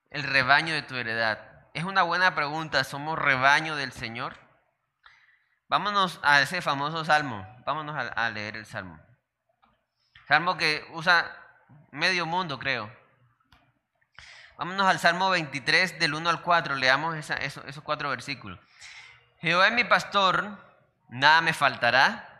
[0.09, 1.39] El rebaño de tu heredad.
[1.73, 4.37] Es una buena pregunta, ¿somos rebaño del Señor?
[5.67, 8.99] Vámonos a ese famoso salmo, vámonos a, leer el salmo.
[10.27, 11.31] Salmo que usa
[11.91, 12.91] medio mundo, creo.
[14.57, 18.57] Vámonos al Salmo 23, del 1 al 4, leamos esos, esos cuatro versículos.
[19.39, 20.57] Jehová es mi pastor,
[21.09, 22.35] nada me faltará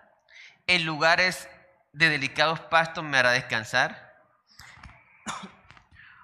[0.68, 1.50] en lugares
[1.94, 4.14] de delicados pastos me hará descansar.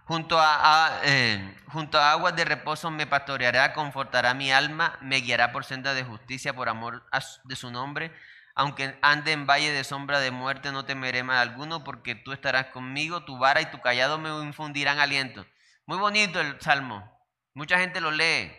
[0.06, 5.51] Junto a, eh, junto a, aguas de reposo me pastoreará, confortará mi alma, me guiará
[5.51, 7.06] por senda de justicia por amor
[7.43, 8.13] de su nombre.
[8.54, 12.67] Aunque ande en valle de sombra de muerte, no temeré mal alguno, porque tú estarás
[12.67, 15.45] conmigo, tu vara y tu callado me infundirán aliento.
[15.86, 17.10] Muy bonito el salmo.
[17.54, 18.52] Mucha gente lo lee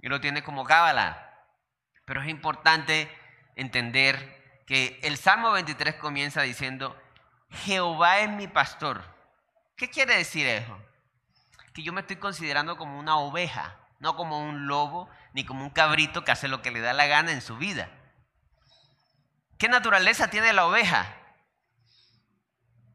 [0.00, 1.24] y lo tiene como cábala.
[2.04, 3.10] Pero es importante
[3.56, 6.96] entender que el Salmo 23 comienza diciendo,
[7.50, 9.02] Jehová es mi pastor.
[9.76, 10.78] ¿Qué quiere decir eso?
[11.74, 15.70] Que yo me estoy considerando como una oveja, no como un lobo ni como un
[15.70, 17.90] cabrito que hace lo que le da la gana en su vida.
[19.58, 21.14] ¿Qué naturaleza tiene la oveja?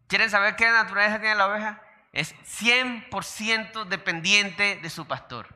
[0.08, 1.83] ¿Quieren saber qué naturaleza tiene la oveja?
[2.14, 5.54] Es 100% dependiente de su pastor.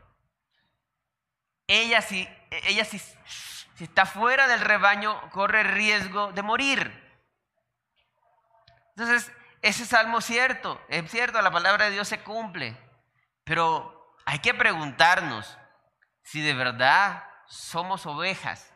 [1.68, 3.00] Ella sí, ella sí
[3.78, 7.22] si está fuera del rebaño, corre riesgo de morir.
[8.96, 12.76] Entonces, ese salmo es cierto, es cierto, la palabra de Dios se cumple,
[13.44, 15.60] pero hay que preguntarnos
[16.24, 18.74] si de verdad somos ovejas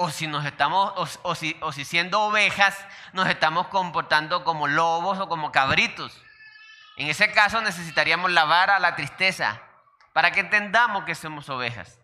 [0.00, 0.92] o si nos estamos
[1.24, 2.78] o, si, si siendo ovejas
[3.12, 6.16] nos estamos comportando como lobos o como cabritos.
[6.96, 9.60] En ese caso necesitaríamos lavar a la tristeza
[10.12, 11.98] para que entendamos que somos ovejas.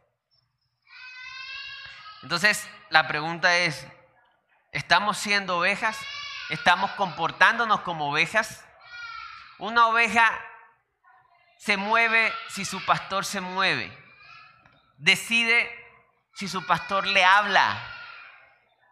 [2.25, 3.87] Entonces, la pregunta es,
[4.73, 5.97] ¿estamos siendo ovejas?
[6.51, 8.65] ¿Estamos comportándonos como ovejas?
[9.59, 10.33] Una oveja
[11.59, 13.97] se mueve si su pastor se mueve.
[14.97, 15.84] Decide
[16.35, 17.81] si su pastor le habla.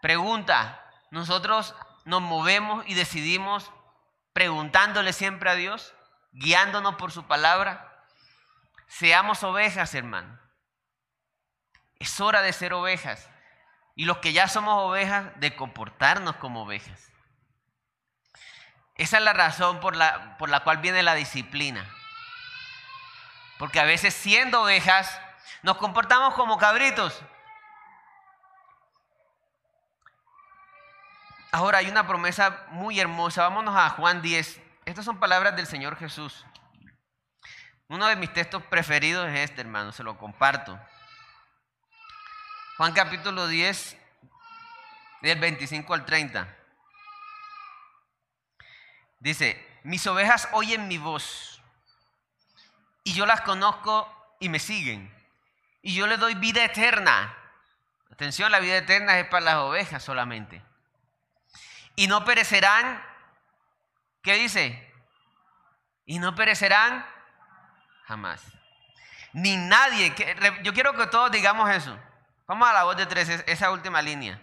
[0.01, 1.75] Pregunta, ¿nosotros
[2.05, 3.71] nos movemos y decidimos
[4.33, 5.95] preguntándole siempre a Dios,
[6.33, 8.05] guiándonos por su palabra?
[8.87, 10.39] Seamos ovejas, hermano.
[11.99, 13.29] Es hora de ser ovejas.
[13.95, 17.11] Y los que ya somos ovejas, de comportarnos como ovejas.
[18.95, 21.89] Esa es la razón por la, por la cual viene la disciplina.
[23.59, 25.21] Porque a veces siendo ovejas
[25.63, 27.21] nos comportamos como cabritos.
[31.51, 33.43] Ahora hay una promesa muy hermosa.
[33.43, 34.61] Vámonos a Juan 10.
[34.85, 36.47] Estas son palabras del Señor Jesús.
[37.89, 40.81] Uno de mis textos preferidos es este, hermano, se lo comparto.
[42.79, 43.99] Juan capítulo 10,
[45.21, 46.57] del 25 al 30.
[49.21, 51.63] Dice, mis ovejas oyen mi voz
[53.05, 54.09] y yo las conozco
[54.41, 55.15] y me siguen.
[55.83, 57.37] Y yo les doy vida eterna.
[58.11, 60.63] Atención, la vida eterna es para las ovejas solamente.
[61.97, 63.03] Y no perecerán,
[64.23, 64.93] ¿qué dice?
[66.07, 67.05] Y no perecerán
[68.05, 68.43] jamás.
[69.33, 70.15] Ni nadie,
[70.63, 71.99] yo quiero que todos digamos eso.
[72.47, 74.41] Vamos a la voz de tres, esa última línea.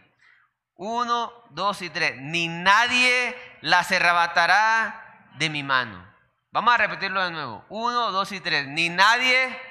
[0.76, 2.16] Uno, dos y tres.
[2.18, 6.08] Ni nadie las arrebatará de mi mano.
[6.52, 7.66] Vamos a repetirlo de nuevo.
[7.70, 8.66] Uno, dos y tres.
[8.68, 9.69] Ni nadie.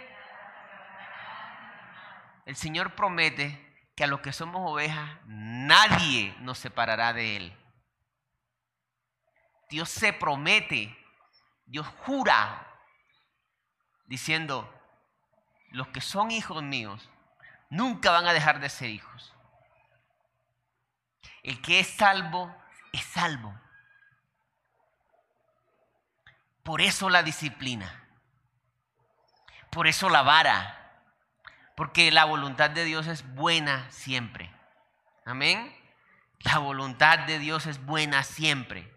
[2.48, 7.58] El Señor promete que a los que somos ovejas, nadie nos separará de Él.
[9.68, 10.96] Dios se promete,
[11.66, 12.66] Dios jura,
[14.06, 14.66] diciendo,
[15.72, 17.10] los que son hijos míos
[17.68, 19.34] nunca van a dejar de ser hijos.
[21.42, 22.56] El que es salvo
[22.94, 23.54] es salvo.
[26.62, 28.08] Por eso la disciplina.
[29.70, 30.77] Por eso la vara.
[31.78, 34.52] Porque la voluntad de Dios es buena siempre.
[35.24, 35.72] Amén.
[36.40, 38.92] La voluntad de Dios es buena siempre.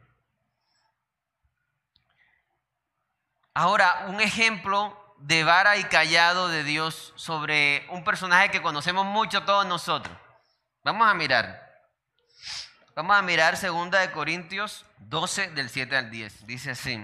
[3.54, 9.44] Ahora, un ejemplo de vara y callado de Dios sobre un personaje que conocemos mucho
[9.44, 10.18] todos nosotros.
[10.84, 11.62] Vamos a mirar.
[12.96, 16.48] Vamos a mirar 2 de Corintios 12 del 7 al 10.
[16.48, 17.00] Dice así.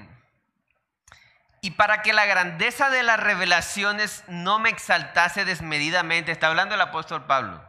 [1.61, 6.81] Y para que la grandeza de las revelaciones no me exaltase desmedidamente, está hablando el
[6.81, 7.63] apóstol Pablo,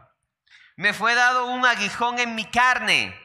[0.75, 3.19] me fue dado un aguijón en mi carne,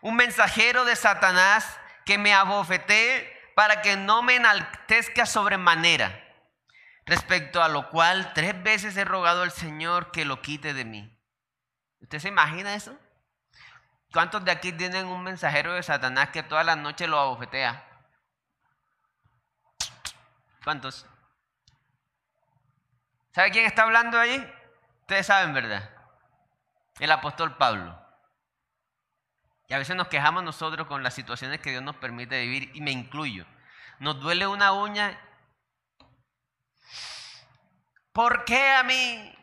[0.00, 6.20] un mensajero de Satanás que me abofeté para que no me enaltezca sobremanera.
[7.06, 11.16] Respecto a lo cual tres veces he rogado al Señor que lo quite de mí.
[12.00, 12.98] ¿Usted se imagina eso?
[14.12, 17.93] ¿Cuántos de aquí tienen un mensajero de Satanás que toda la noche lo abofetea?
[20.64, 21.06] ¿Cuántos?
[23.32, 24.36] ¿Sabe quién está hablando ahí?
[25.02, 25.90] Ustedes saben, ¿verdad?
[26.98, 28.00] El apóstol Pablo.
[29.68, 32.80] Y a veces nos quejamos nosotros con las situaciones que Dios nos permite vivir, y
[32.80, 33.46] me incluyo.
[33.98, 35.20] Nos duele una uña
[38.14, 39.36] ¿Por qué a mí?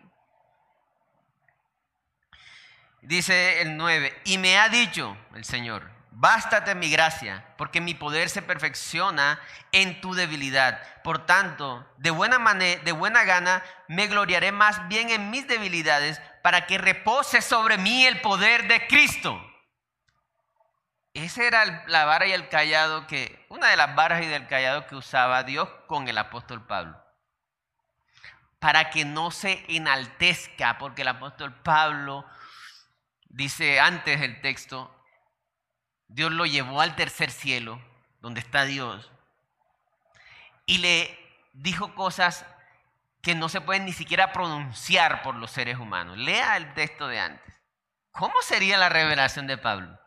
[3.02, 8.30] Dice el 9, y me ha dicho el Señor, bástate mi gracia, porque mi poder
[8.30, 9.40] se perfecciona
[9.72, 10.82] en tu debilidad.
[11.04, 16.22] Por tanto, de buena manera, de buena gana, me gloriaré más bien en mis debilidades,
[16.44, 19.40] para que repose sobre mí el poder de Cristo.
[21.14, 24.88] Esa era la vara y el callado que, una de las varas y del callado
[24.88, 27.02] que usaba Dios con el apóstol Pablo
[28.62, 32.24] para que no se enaltezca, porque el apóstol Pablo
[33.26, 35.01] dice antes el texto,
[36.12, 37.82] Dios lo llevó al tercer cielo,
[38.20, 39.10] donde está Dios,
[40.66, 41.18] y le
[41.54, 42.46] dijo cosas
[43.22, 46.18] que no se pueden ni siquiera pronunciar por los seres humanos.
[46.18, 47.56] Lea el texto de antes.
[48.12, 49.98] ¿Cómo sería la revelación de Pablo?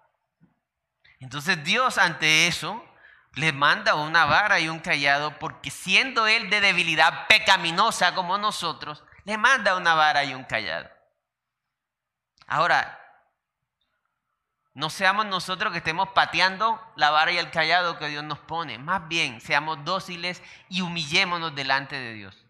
[1.20, 2.84] Entonces Dios ante eso
[3.32, 9.02] le manda una vara y un callado, porque siendo él de debilidad pecaminosa como nosotros,
[9.24, 10.90] le manda una vara y un callado.
[12.46, 13.03] Ahora,
[14.74, 18.78] no seamos nosotros que estemos pateando la vara y el callado que Dios nos pone.
[18.78, 22.46] Más bien, seamos dóciles y humillémonos delante de Dios.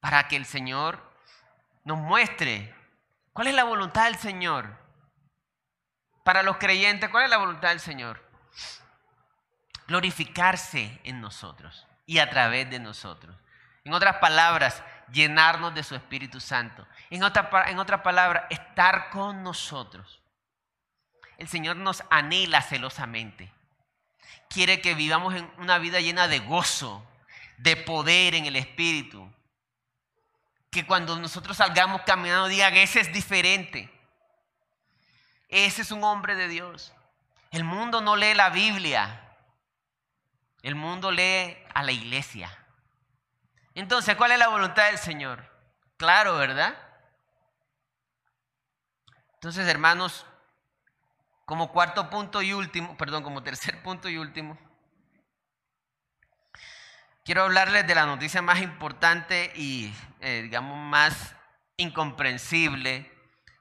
[0.00, 1.02] Para que el Señor
[1.84, 2.74] nos muestre
[3.32, 4.76] cuál es la voluntad del Señor.
[6.24, 8.30] Para los creyentes, ¿cuál es la voluntad del Señor?
[9.90, 13.34] glorificarse en nosotros y a través de nosotros.
[13.82, 16.86] En otras palabras, llenarnos de su Espíritu Santo.
[17.10, 20.22] En otra, en otra palabra, estar con nosotros.
[21.40, 23.50] El Señor nos anhela celosamente.
[24.50, 27.02] Quiere que vivamos en una vida llena de gozo,
[27.56, 29.26] de poder en el Espíritu.
[30.70, 33.90] Que cuando nosotros salgamos caminando digan, ese es diferente.
[35.48, 36.92] Ese es un hombre de Dios.
[37.50, 39.34] El mundo no lee la Biblia.
[40.60, 42.54] El mundo lee a la iglesia.
[43.74, 45.50] Entonces, ¿cuál es la voluntad del Señor?
[45.96, 46.76] Claro, ¿verdad?
[49.36, 50.26] Entonces, hermanos,
[51.50, 54.56] como cuarto punto y último, perdón, como tercer punto y último,
[57.24, 61.34] quiero hablarles de la noticia más importante y, eh, digamos, más
[61.76, 63.10] incomprensible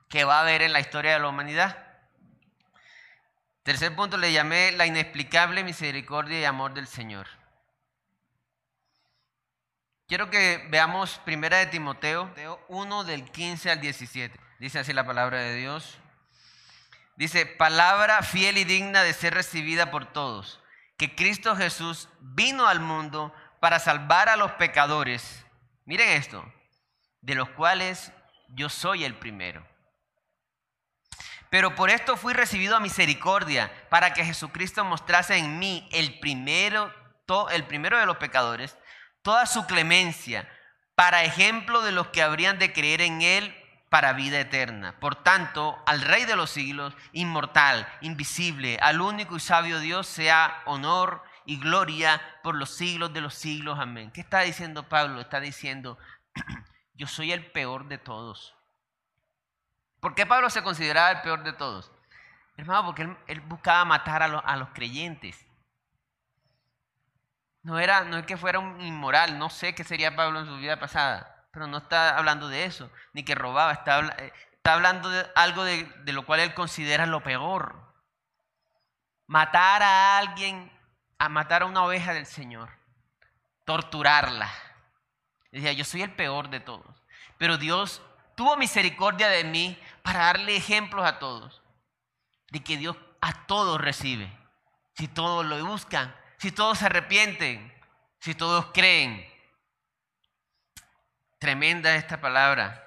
[0.08, 1.84] que va a haber en la historia de la humanidad.
[3.64, 7.26] Tercer punto le llamé la inexplicable misericordia y amor del Señor.
[10.08, 12.32] Quiero que veamos primera de Timoteo
[12.68, 14.40] 1 del 15 al 17.
[14.60, 15.99] Dice así la palabra de Dios.
[17.20, 20.62] Dice, palabra fiel y digna de ser recibida por todos,
[20.98, 25.46] que Cristo Jesús vino al mundo para salvar a los pecadores.
[25.84, 26.50] Miren esto,
[27.20, 28.14] de los cuales
[28.48, 29.68] yo soy el primero.
[31.50, 36.94] Pero por esto fui recibido a misericordia, para que Jesucristo mostrase en mí el primero,
[37.52, 38.78] el primero de los pecadores
[39.24, 40.50] toda su clemencia,
[40.96, 43.54] para ejemplo de los que habrían de creer en Él
[43.90, 45.00] para vida eterna.
[45.00, 50.62] Por tanto, al Rey de los siglos, inmortal, invisible, al único y sabio Dios, sea
[50.66, 53.80] honor y gloria por los siglos de los siglos.
[53.80, 54.12] Amén.
[54.12, 55.20] ¿Qué está diciendo Pablo?
[55.22, 55.98] Está diciendo,
[56.94, 58.56] yo soy el peor de todos.
[60.00, 61.92] ¿Por qué Pablo se consideraba el peor de todos?
[62.56, 65.46] Hermano, porque él, buscaba matar a, a los creyentes.
[67.64, 70.58] No, era, no es que fuera un inmoral, no sé qué sería Pablo en su
[70.58, 75.10] vida pasada, pero no está hablando de eso, ni que robaba, está, eh, está hablando
[75.10, 77.94] de algo de, de lo cual él considera lo peor.
[79.28, 80.72] Matar a alguien,
[81.18, 82.70] a matar a una oveja del Señor,
[83.66, 84.52] torturarla.
[85.52, 87.04] Decía, yo soy el peor de todos,
[87.38, 88.02] pero Dios
[88.36, 91.62] tuvo misericordia de mí para darle ejemplos a todos,
[92.52, 94.32] de que Dios a todos recibe,
[94.94, 97.72] si todos lo buscan si todos se arrepienten,
[98.20, 99.29] si todos creen.
[101.40, 102.86] Tremenda esta palabra.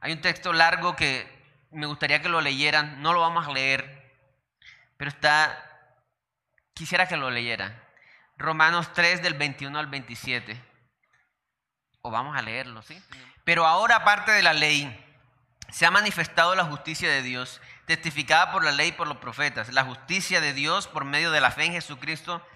[0.00, 1.26] Hay un texto largo que
[1.70, 4.14] me gustaría que lo leyeran, no lo vamos a leer,
[4.98, 5.90] pero está,
[6.74, 7.82] quisiera que lo leyeran.
[8.36, 10.62] Romanos 3 del 21 al 27.
[12.02, 13.02] O vamos a leerlo, ¿sí?
[13.42, 15.04] Pero ahora aparte de la ley,
[15.70, 19.72] se ha manifestado la justicia de Dios testificada por la ley y por los profetas,
[19.72, 22.46] la justicia de Dios por medio de la fe en Jesucristo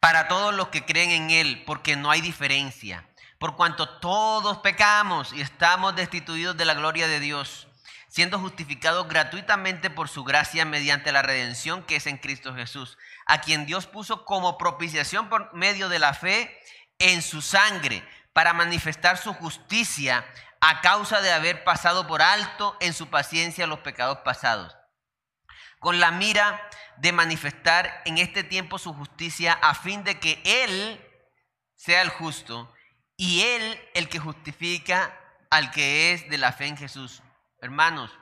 [0.00, 3.06] para todos los que creen en Él, porque no hay diferencia,
[3.38, 7.68] por cuanto todos pecamos y estamos destituidos de la gloria de Dios,
[8.08, 13.40] siendo justificados gratuitamente por su gracia mediante la redención que es en Cristo Jesús, a
[13.40, 16.58] quien Dios puso como propiciación por medio de la fe
[16.98, 20.24] en su sangre, para manifestar su justicia
[20.60, 24.76] a causa de haber pasado por alto en su paciencia los pecados pasados,
[25.80, 26.68] con la mira
[26.98, 31.00] de manifestar en este tiempo su justicia a fin de que Él
[31.74, 32.72] sea el justo
[33.16, 35.18] y Él el que justifica
[35.50, 37.22] al que es de la fe en Jesús.
[37.60, 38.12] Hermanos,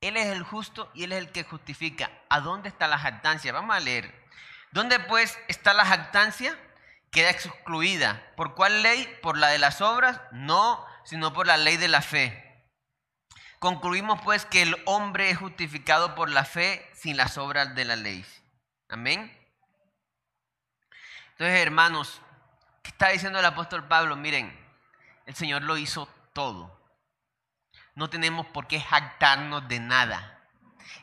[0.00, 2.10] Él es el justo y Él es el que justifica.
[2.30, 3.52] ¿A dónde está la jactancia?
[3.52, 4.14] Vamos a leer.
[4.70, 6.56] ¿Dónde pues está la jactancia?
[7.10, 8.32] Queda excluida.
[8.36, 9.06] ¿Por cuál ley?
[9.20, 10.20] ¿Por la de las obras?
[10.30, 12.41] No, sino por la ley de la fe.
[13.62, 17.94] Concluimos pues que el hombre es justificado por la fe sin las obras de la
[17.94, 18.26] ley.
[18.88, 19.30] Amén.
[21.30, 22.20] Entonces, hermanos,
[22.82, 24.16] ¿qué está diciendo el apóstol Pablo?
[24.16, 24.52] Miren,
[25.26, 26.76] el Señor lo hizo todo.
[27.94, 30.40] No tenemos por qué jactarnos de nada.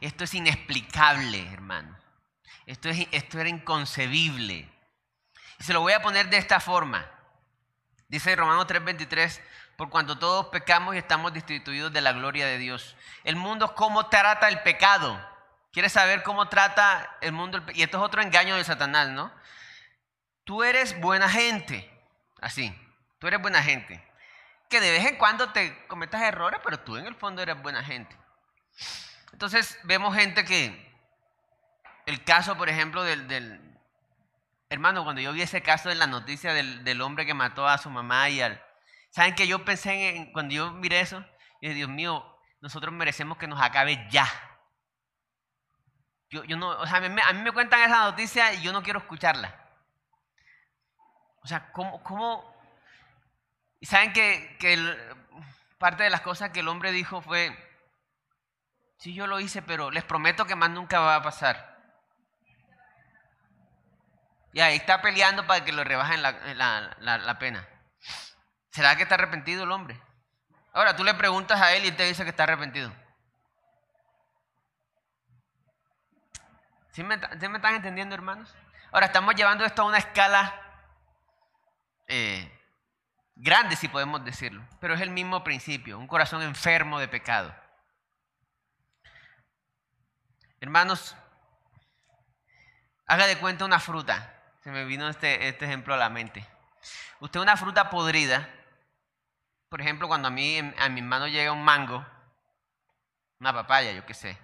[0.02, 1.98] Esto es inexplicable, hermano.
[2.66, 4.70] Esto, es, esto era inconcebible.
[5.60, 7.10] Y se lo voy a poner de esta forma.
[8.10, 9.40] Dice Romanos 3:23,
[9.80, 12.98] por cuanto todos pecamos y estamos destituidos de la gloria de Dios.
[13.24, 15.18] El mundo, ¿cómo trata el pecado?
[15.72, 17.64] ¿Quieres saber cómo trata el mundo?
[17.74, 19.32] Y esto es otro engaño de Satanás, ¿no?
[20.44, 21.90] Tú eres buena gente,
[22.42, 22.78] así,
[23.20, 24.06] tú eres buena gente.
[24.70, 27.82] Que de vez en cuando te cometas errores, pero tú en el fondo eres buena
[27.82, 28.18] gente.
[29.32, 30.94] Entonces vemos gente que,
[32.06, 33.62] el caso, por ejemplo, del,
[34.68, 37.78] hermano, cuando yo vi ese caso en la noticia del, del hombre que mató a
[37.78, 38.62] su mamá y al,
[39.10, 41.24] ¿Saben que yo pensé en, cuando yo miré eso?
[41.62, 42.24] Y dije, Dios mío,
[42.62, 44.28] nosotros merecemos que nos acabe ya.
[46.30, 49.00] Yo, yo no, o sea, a mí, me cuentan esa noticia y yo no quiero
[49.00, 49.56] escucharla.
[51.42, 52.04] O sea, ¿cómo?
[52.04, 52.56] cómo?
[53.80, 54.78] Y saben que, que
[55.80, 57.56] parte de las cosas que el hombre dijo fue,
[59.00, 61.78] sí, yo lo hice, pero les prometo que más nunca va a pasar.
[64.52, 66.32] Y ahí está peleando para que lo rebajen la,
[67.00, 67.68] la, la pena.
[68.72, 70.00] ¿Será que está arrepentido el hombre?
[70.74, 72.92] Ahora tú le preguntas a él y te dice que está arrepentido.
[76.92, 78.54] ¿Sí me, están entendiendo, hermanos?
[78.92, 80.54] Ahora estamos llevando esto a una escala
[82.08, 82.52] eh,
[83.36, 87.56] grande, si podemos decirlo, pero es el mismo principio, un corazón enfermo de pecado.
[90.60, 91.16] Hermanos,
[93.10, 94.36] Haga de cuenta una fruta.
[94.64, 96.46] Se me vino este, este ejemplo a la mente.
[97.20, 98.48] Usted una fruta podrida,
[99.70, 102.06] por ejemplo, cuando a mí a mi mano llega un mango,
[103.40, 104.38] una papaya, yo qué sé.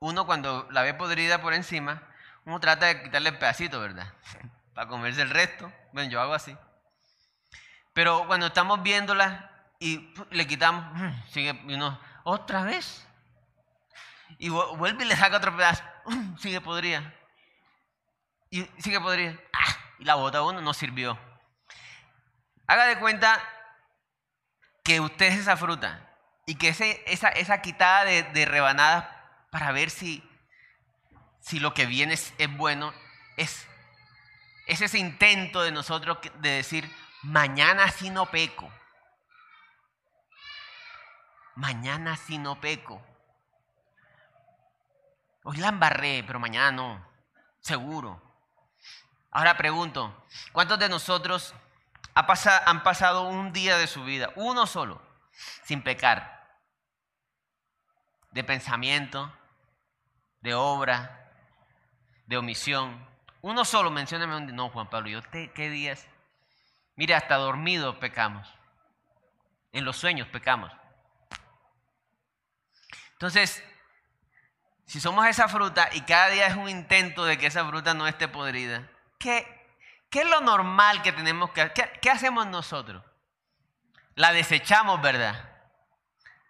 [0.00, 2.02] Uno cuando la ve podrida por encima,
[2.44, 4.12] uno trata de quitarle el pedacito, ¿verdad?
[4.74, 5.72] Para comerse el resto.
[5.92, 6.56] Bueno, yo hago así.
[7.92, 10.84] Pero cuando estamos viéndola y le quitamos,
[11.28, 13.06] sigue uno, otra vez.
[14.38, 15.84] Y vuelve y le saca otro pedazo,
[16.38, 17.14] sigue podrida.
[18.50, 19.34] Y sigue podrida.
[19.52, 19.76] ¡Ah!
[19.98, 21.18] Y la bota uno no sirvió.
[22.66, 23.40] Haga de cuenta
[24.82, 26.08] que usted es esa fruta
[26.46, 29.06] y que ese, esa, esa quitada de, rebanadas
[29.50, 30.28] para ver si,
[31.40, 32.92] si lo que viene es, bueno,
[33.36, 33.66] es,
[34.66, 36.90] es ese intento de nosotros de decir,
[37.22, 38.72] mañana sí no peco.
[41.54, 43.04] Mañana sí no peco.
[45.44, 47.06] Hoy la embarré, pero mañana no.
[47.60, 48.20] Seguro.
[49.30, 51.54] Ahora pregunto, ¿cuántos de nosotros
[52.14, 55.00] han pasado un día de su vida, uno solo,
[55.64, 56.60] sin pecar?
[58.30, 59.32] De pensamiento,
[60.40, 61.30] de obra,
[62.26, 63.06] de omisión.
[63.40, 64.56] Uno solo, mencióname un día.
[64.56, 66.06] No, Juan Pablo, ¿yo qué días?
[66.96, 68.48] Mire, hasta dormido pecamos.
[69.72, 70.70] En los sueños pecamos.
[73.12, 73.62] Entonces,
[74.84, 78.06] si somos esa fruta y cada día es un intento de que esa fruta no
[78.06, 79.61] esté podrida, ¿qué,
[80.12, 81.98] qué es lo normal que tenemos que hacer?
[82.00, 83.02] ¿Qué, hacemos nosotros?
[84.14, 85.50] La desechamos, ¿verdad?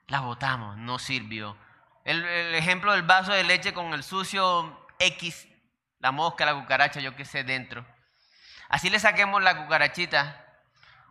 [0.09, 1.57] La botamos, no sirvió.
[2.05, 2.25] El,
[2.57, 5.47] ejemplo del vaso de leche con el sucio X,
[6.01, 7.87] la mosca, la cucaracha, yo qué sé, dentro.
[8.69, 10.45] Así le saquemos la cucarachita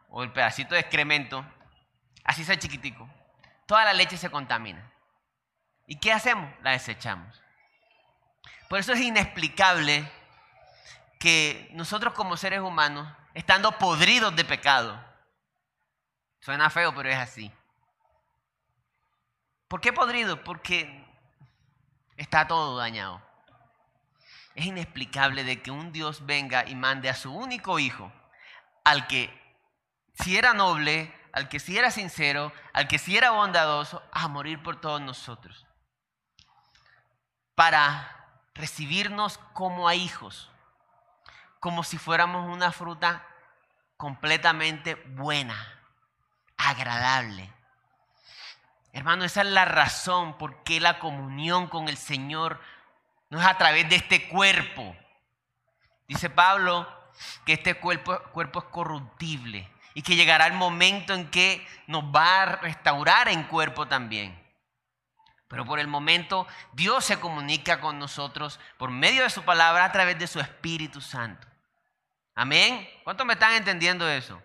[0.09, 1.45] o el pedacito de excremento,
[2.25, 3.09] así sea chiquitico.
[3.65, 4.91] Toda la leche se contamina.
[5.87, 6.53] ¿Y qué hacemos?
[6.63, 7.41] La desechamos.
[8.67, 10.11] Por eso es inexplicable
[11.21, 15.01] que nosotros como seres humanos, estando podridos de pecado,
[16.41, 17.49] suena feo, pero es así,
[19.71, 20.43] ¿Por qué podrido?
[20.43, 21.07] Porque
[22.17, 23.21] está todo dañado.
[24.53, 28.11] Es inexplicable de que un Dios venga y mande a su único hijo,
[28.83, 29.33] al que
[30.21, 34.61] si era noble, al que si era sincero, al que si era bondadoso, a morir
[34.61, 35.65] por todos nosotros.
[37.55, 40.50] Para recibirnos como a hijos,
[41.61, 43.25] como si fuéramos una fruta
[43.95, 45.55] completamente buena,
[46.57, 47.53] agradable
[48.93, 52.59] Hermano, esa es la razón por qué la comunión con el Señor
[53.29, 54.95] no es a través de este cuerpo.
[56.07, 56.87] Dice Pablo
[57.45, 62.41] que este cuerpo, cuerpo es corruptible y que llegará el momento en que nos va
[62.41, 64.37] a restaurar en cuerpo también.
[65.47, 69.91] Pero por el momento Dios se comunica con nosotros por medio de su palabra a
[69.93, 71.47] través de su Espíritu Santo.
[72.35, 72.87] Amén.
[73.03, 74.41] ¿Cuántos me están entendiendo eso?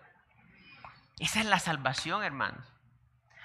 [1.19, 2.65] Esa es la salvación, hermanos.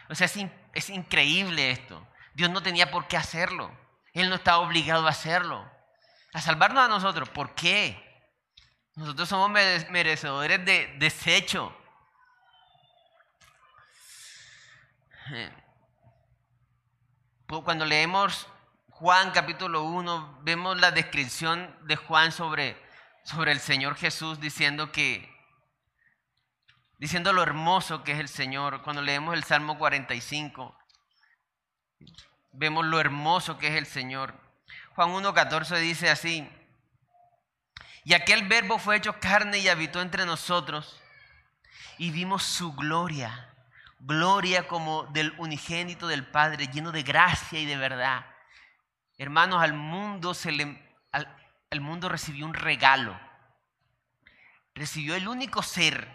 [0.09, 0.29] O sea,
[0.75, 2.07] es, increíble esto.
[2.35, 3.71] Dios no tenía por qué hacerlo.
[4.13, 5.71] Él no estaba obligado a hacerlo.
[6.35, 7.29] A salvarnos a nosotros.
[7.31, 8.31] ¿Por qué?
[8.95, 11.75] Nosotros somos merecedores de desecho.
[17.47, 18.49] Cuando leemos
[18.91, 22.82] Juan capítulo 1, vemos la descripción de Juan sobre,
[23.25, 25.31] sobre el Señor Jesús diciendo que
[27.03, 28.83] diciendo lo hermoso que es el Señor.
[28.83, 30.79] Cuando leemos el Salmo 45,
[32.53, 34.35] vemos lo hermoso que es el Señor.
[34.95, 36.49] Juan 1.14 dice así,
[38.05, 41.01] y aquel verbo fue hecho carne y habitó entre nosotros,
[41.99, 43.53] y vimos su gloria,
[43.99, 48.27] gloria como del unigénito del Padre, lleno de gracia y de verdad.
[49.19, 50.97] Hermanos, al mundo se le,
[51.81, 53.19] mundo recibió un regalo.
[54.75, 56.09] Recibió el único ser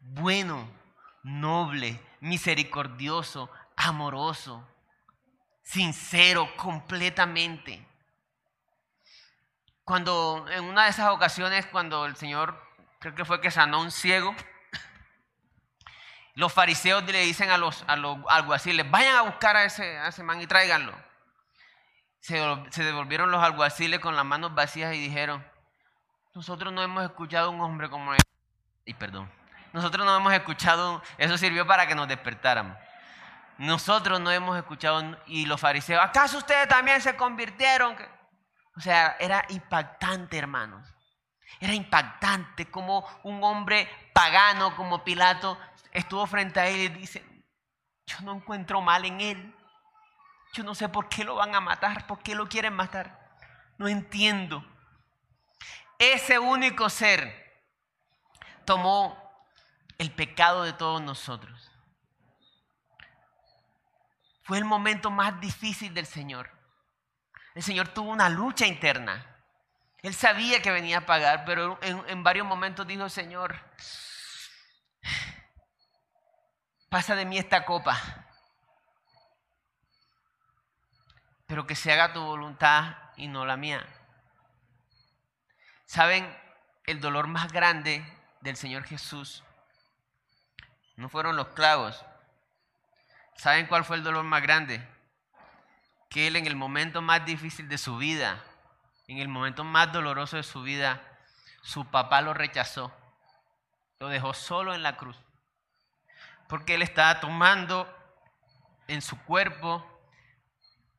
[0.00, 0.70] bueno,
[1.22, 4.68] noble, misericordioso, amoroso,
[5.62, 7.86] sincero completamente.
[9.84, 12.62] Cuando en una de esas ocasiones, cuando el Señor,
[13.00, 14.34] creo que fue que sanó a un ciego,
[16.34, 20.08] los fariseos le dicen a los, a los alguaciles, vayan a buscar a ese, a
[20.08, 20.94] ese man y tráiganlo.
[22.24, 25.46] Se, devolvieron los alguaciles con las manos vacías y dijeron,
[26.32, 28.20] nosotros no hemos escuchado un hombre como él.
[28.86, 29.30] Y perdón.
[29.74, 32.78] Nosotros no hemos escuchado, eso sirvió para que nos despertáramos.
[33.58, 37.94] Nosotros no hemos escuchado, y los fariseos, ¿acaso ustedes también se convirtieron?
[38.74, 40.88] O sea, era impactante, hermanos.
[41.60, 45.58] Era impactante como un hombre pagano como Pilato
[45.92, 47.22] estuvo frente a él y dice,
[48.06, 49.54] yo no encuentro mal en él.
[50.54, 53.36] Yo no sé por qué lo van a matar, por qué lo quieren matar.
[53.76, 54.64] No entiendo.
[55.98, 57.60] ese único ser,
[58.64, 59.20] tomó
[59.98, 61.72] el pecado de todos nosotros.
[64.44, 66.50] Fue el momento más difícil del Señor.
[67.56, 69.26] El Señor tuvo una lucha interna.
[70.02, 73.58] Él sabía que venía a pagar, pero en, varios momentos dijo, Señor,
[76.90, 78.23] pasa de mí esta copa,
[81.46, 83.84] pero que se haga tu voluntad y no la mía.
[85.86, 86.26] ¿Saben?
[86.86, 88.04] El dolor más grande
[88.40, 89.42] del Señor Jesús
[90.96, 92.04] no fueron los clavos.
[93.36, 94.86] ¿Saben cuál fue el dolor más grande?
[96.08, 98.42] Que Él en el momento más difícil de su vida,
[99.08, 101.02] en el momento más doloroso de su vida,
[101.62, 102.92] su papá lo rechazó.
[103.98, 105.16] Lo dejó solo en la cruz.
[106.48, 107.88] Porque Él estaba tomando
[108.86, 109.84] en su cuerpo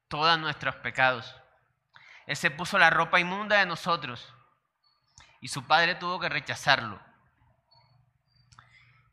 [0.07, 1.35] todos nuestros pecados.
[2.25, 4.33] Él se puso la ropa inmunda de nosotros
[5.41, 6.99] y su padre tuvo que rechazarlo.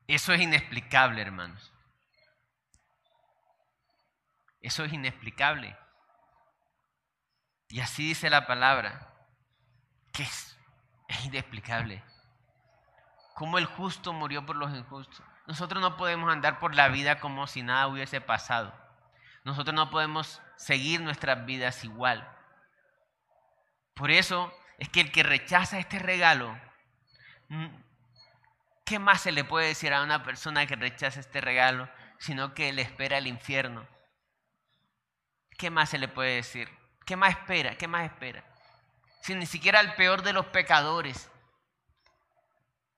[0.07, 1.73] Eso es inexplicable, hermanos.
[4.61, 5.77] Eso es inexplicable.
[7.69, 9.11] Y así dice la palabra,
[10.13, 10.59] que es,
[11.09, 12.03] es inexplicable.
[13.35, 15.23] Cómo el justo murió por los injustos.
[15.47, 18.82] Nosotros no podemos andar por la vida como si nada hubiese pasado.
[19.45, 22.29] Nosotros no podemos seguir nuestras vidas igual.
[23.95, 26.59] Por eso es que el que rechaza este regalo,
[27.49, 27.67] mm,
[28.85, 31.89] ¿qué más se le puede decir a una persona que rechaza este regalo
[32.19, 33.87] sino que le espera el infierno?
[35.59, 36.69] ¿Qué más se le puede decir?
[37.05, 37.77] ¿Qué más espera?
[37.77, 38.45] ¿Qué más espera?
[39.23, 41.31] Si ni siquiera el peor de los pecadores,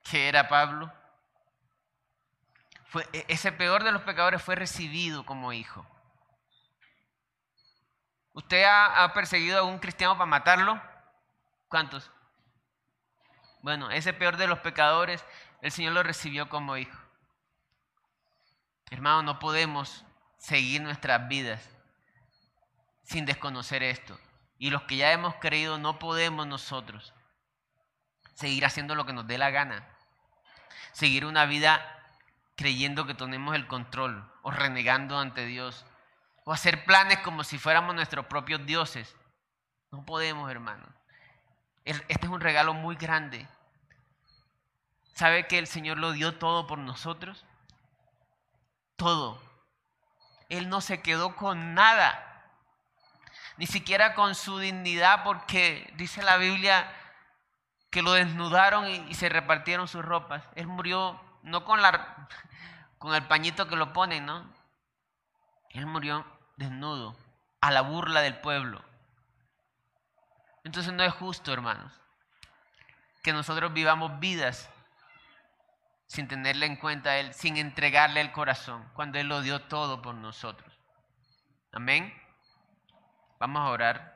[0.03, 0.93] que era Pablo,
[3.13, 5.87] e, ese peor de los pecadores fue recibido como hijo.
[8.35, 10.83] ¿Usted ha, perseguido a un cristiano para matarlo?
[11.69, 12.11] ¿Cuántos?
[13.63, 15.25] Bueno, ese peor de los pecadores,
[15.63, 16.99] el Señor lo recibió como hijo.
[18.91, 20.05] Hermano, no podemos
[20.37, 21.71] seguir nuestras vidas
[23.05, 24.19] sin desconocer esto.
[24.59, 27.15] Y los que ya hemos creído, no podemos nosotros
[28.35, 29.89] seguir haciendo lo que nos dé la gana.
[30.93, 31.83] Seguir una vida
[32.57, 35.87] creyendo que tenemos el control o renegando ante Dios
[36.45, 39.15] o hacer planes como si fuéramos nuestros propios dioses.
[39.91, 40.87] No podemos, hermano.
[41.85, 43.47] Este es un regalo muy grande.
[45.15, 47.45] ¿Sabe que el Señor lo dio todo por nosotros?
[48.97, 49.41] Todo.
[50.49, 52.21] Él no se quedó con nada.
[53.57, 56.93] Ni siquiera con su dignidad porque dice la Biblia
[57.91, 60.43] que lo desnudaron y, se repartieron sus ropas.
[60.57, 62.29] Él murió no con, la,
[62.99, 64.45] con el pañito que lo ponen, ¿no?
[65.71, 66.27] Él murió
[66.57, 67.17] desnudo,
[67.61, 68.85] a la burla del pueblo.
[70.65, 71.93] Entonces no es justo, hermanos,
[73.23, 74.71] que nosotros vivamos vidas
[76.07, 80.01] sin tenerle en cuenta a Él, sin entregarle el corazón, cuando Él lo dio todo
[80.01, 80.73] por nosotros.
[81.73, 82.15] Amén.
[83.39, 84.15] Vamos a orar.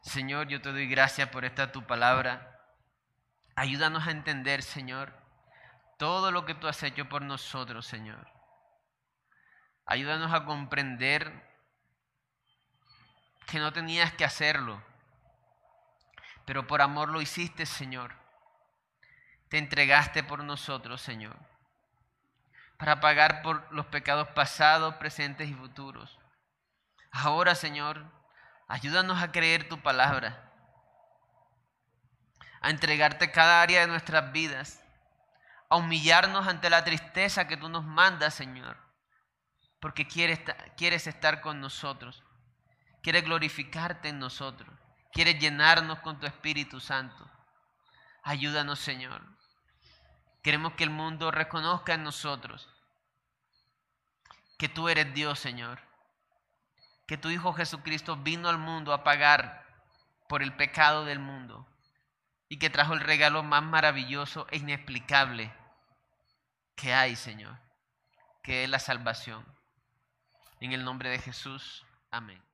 [0.00, 2.58] Señor, yo te doy gracias por esta tu palabra.
[3.54, 5.12] Ayúdanos a entender, Señor,
[5.98, 8.26] todo lo que tú has hecho por nosotros, Señor.
[9.84, 11.55] Ayúdanos a comprender
[13.46, 14.82] que no tenías que hacerlo,
[16.44, 18.12] pero por amor lo hiciste, Señor.
[19.48, 21.36] Te entregaste por nosotros, Señor,
[22.76, 26.18] para pagar por los pecados pasados, presentes y futuros.
[27.12, 28.04] Ahora, Señor,
[28.66, 30.52] ayúdanos a creer tu palabra,
[32.60, 34.82] a entregarte cada área de nuestras vidas,
[35.70, 38.76] a humillarnos ante la tristeza que tú nos mandas, Señor,
[39.78, 40.40] porque quieres,
[40.76, 42.25] quieres estar con nosotros
[43.06, 44.68] quiere glorificarte en nosotros,
[45.12, 47.30] quiere llenarnos con tu Espíritu Santo.
[48.24, 49.22] Ayúdanos, Señor.
[50.42, 52.68] Queremos que el mundo reconozca en nosotros
[54.58, 55.78] que tú eres Dios, Señor.
[57.06, 59.64] Que tu Hijo Jesucristo vino al mundo a pagar
[60.28, 61.64] por el pecado del mundo
[62.48, 65.54] y que trajo el regalo más maravilloso e inexplicable
[66.74, 67.56] que hay, Señor,
[68.42, 69.46] que es la salvación.
[70.58, 72.45] En el nombre de Jesús, amén.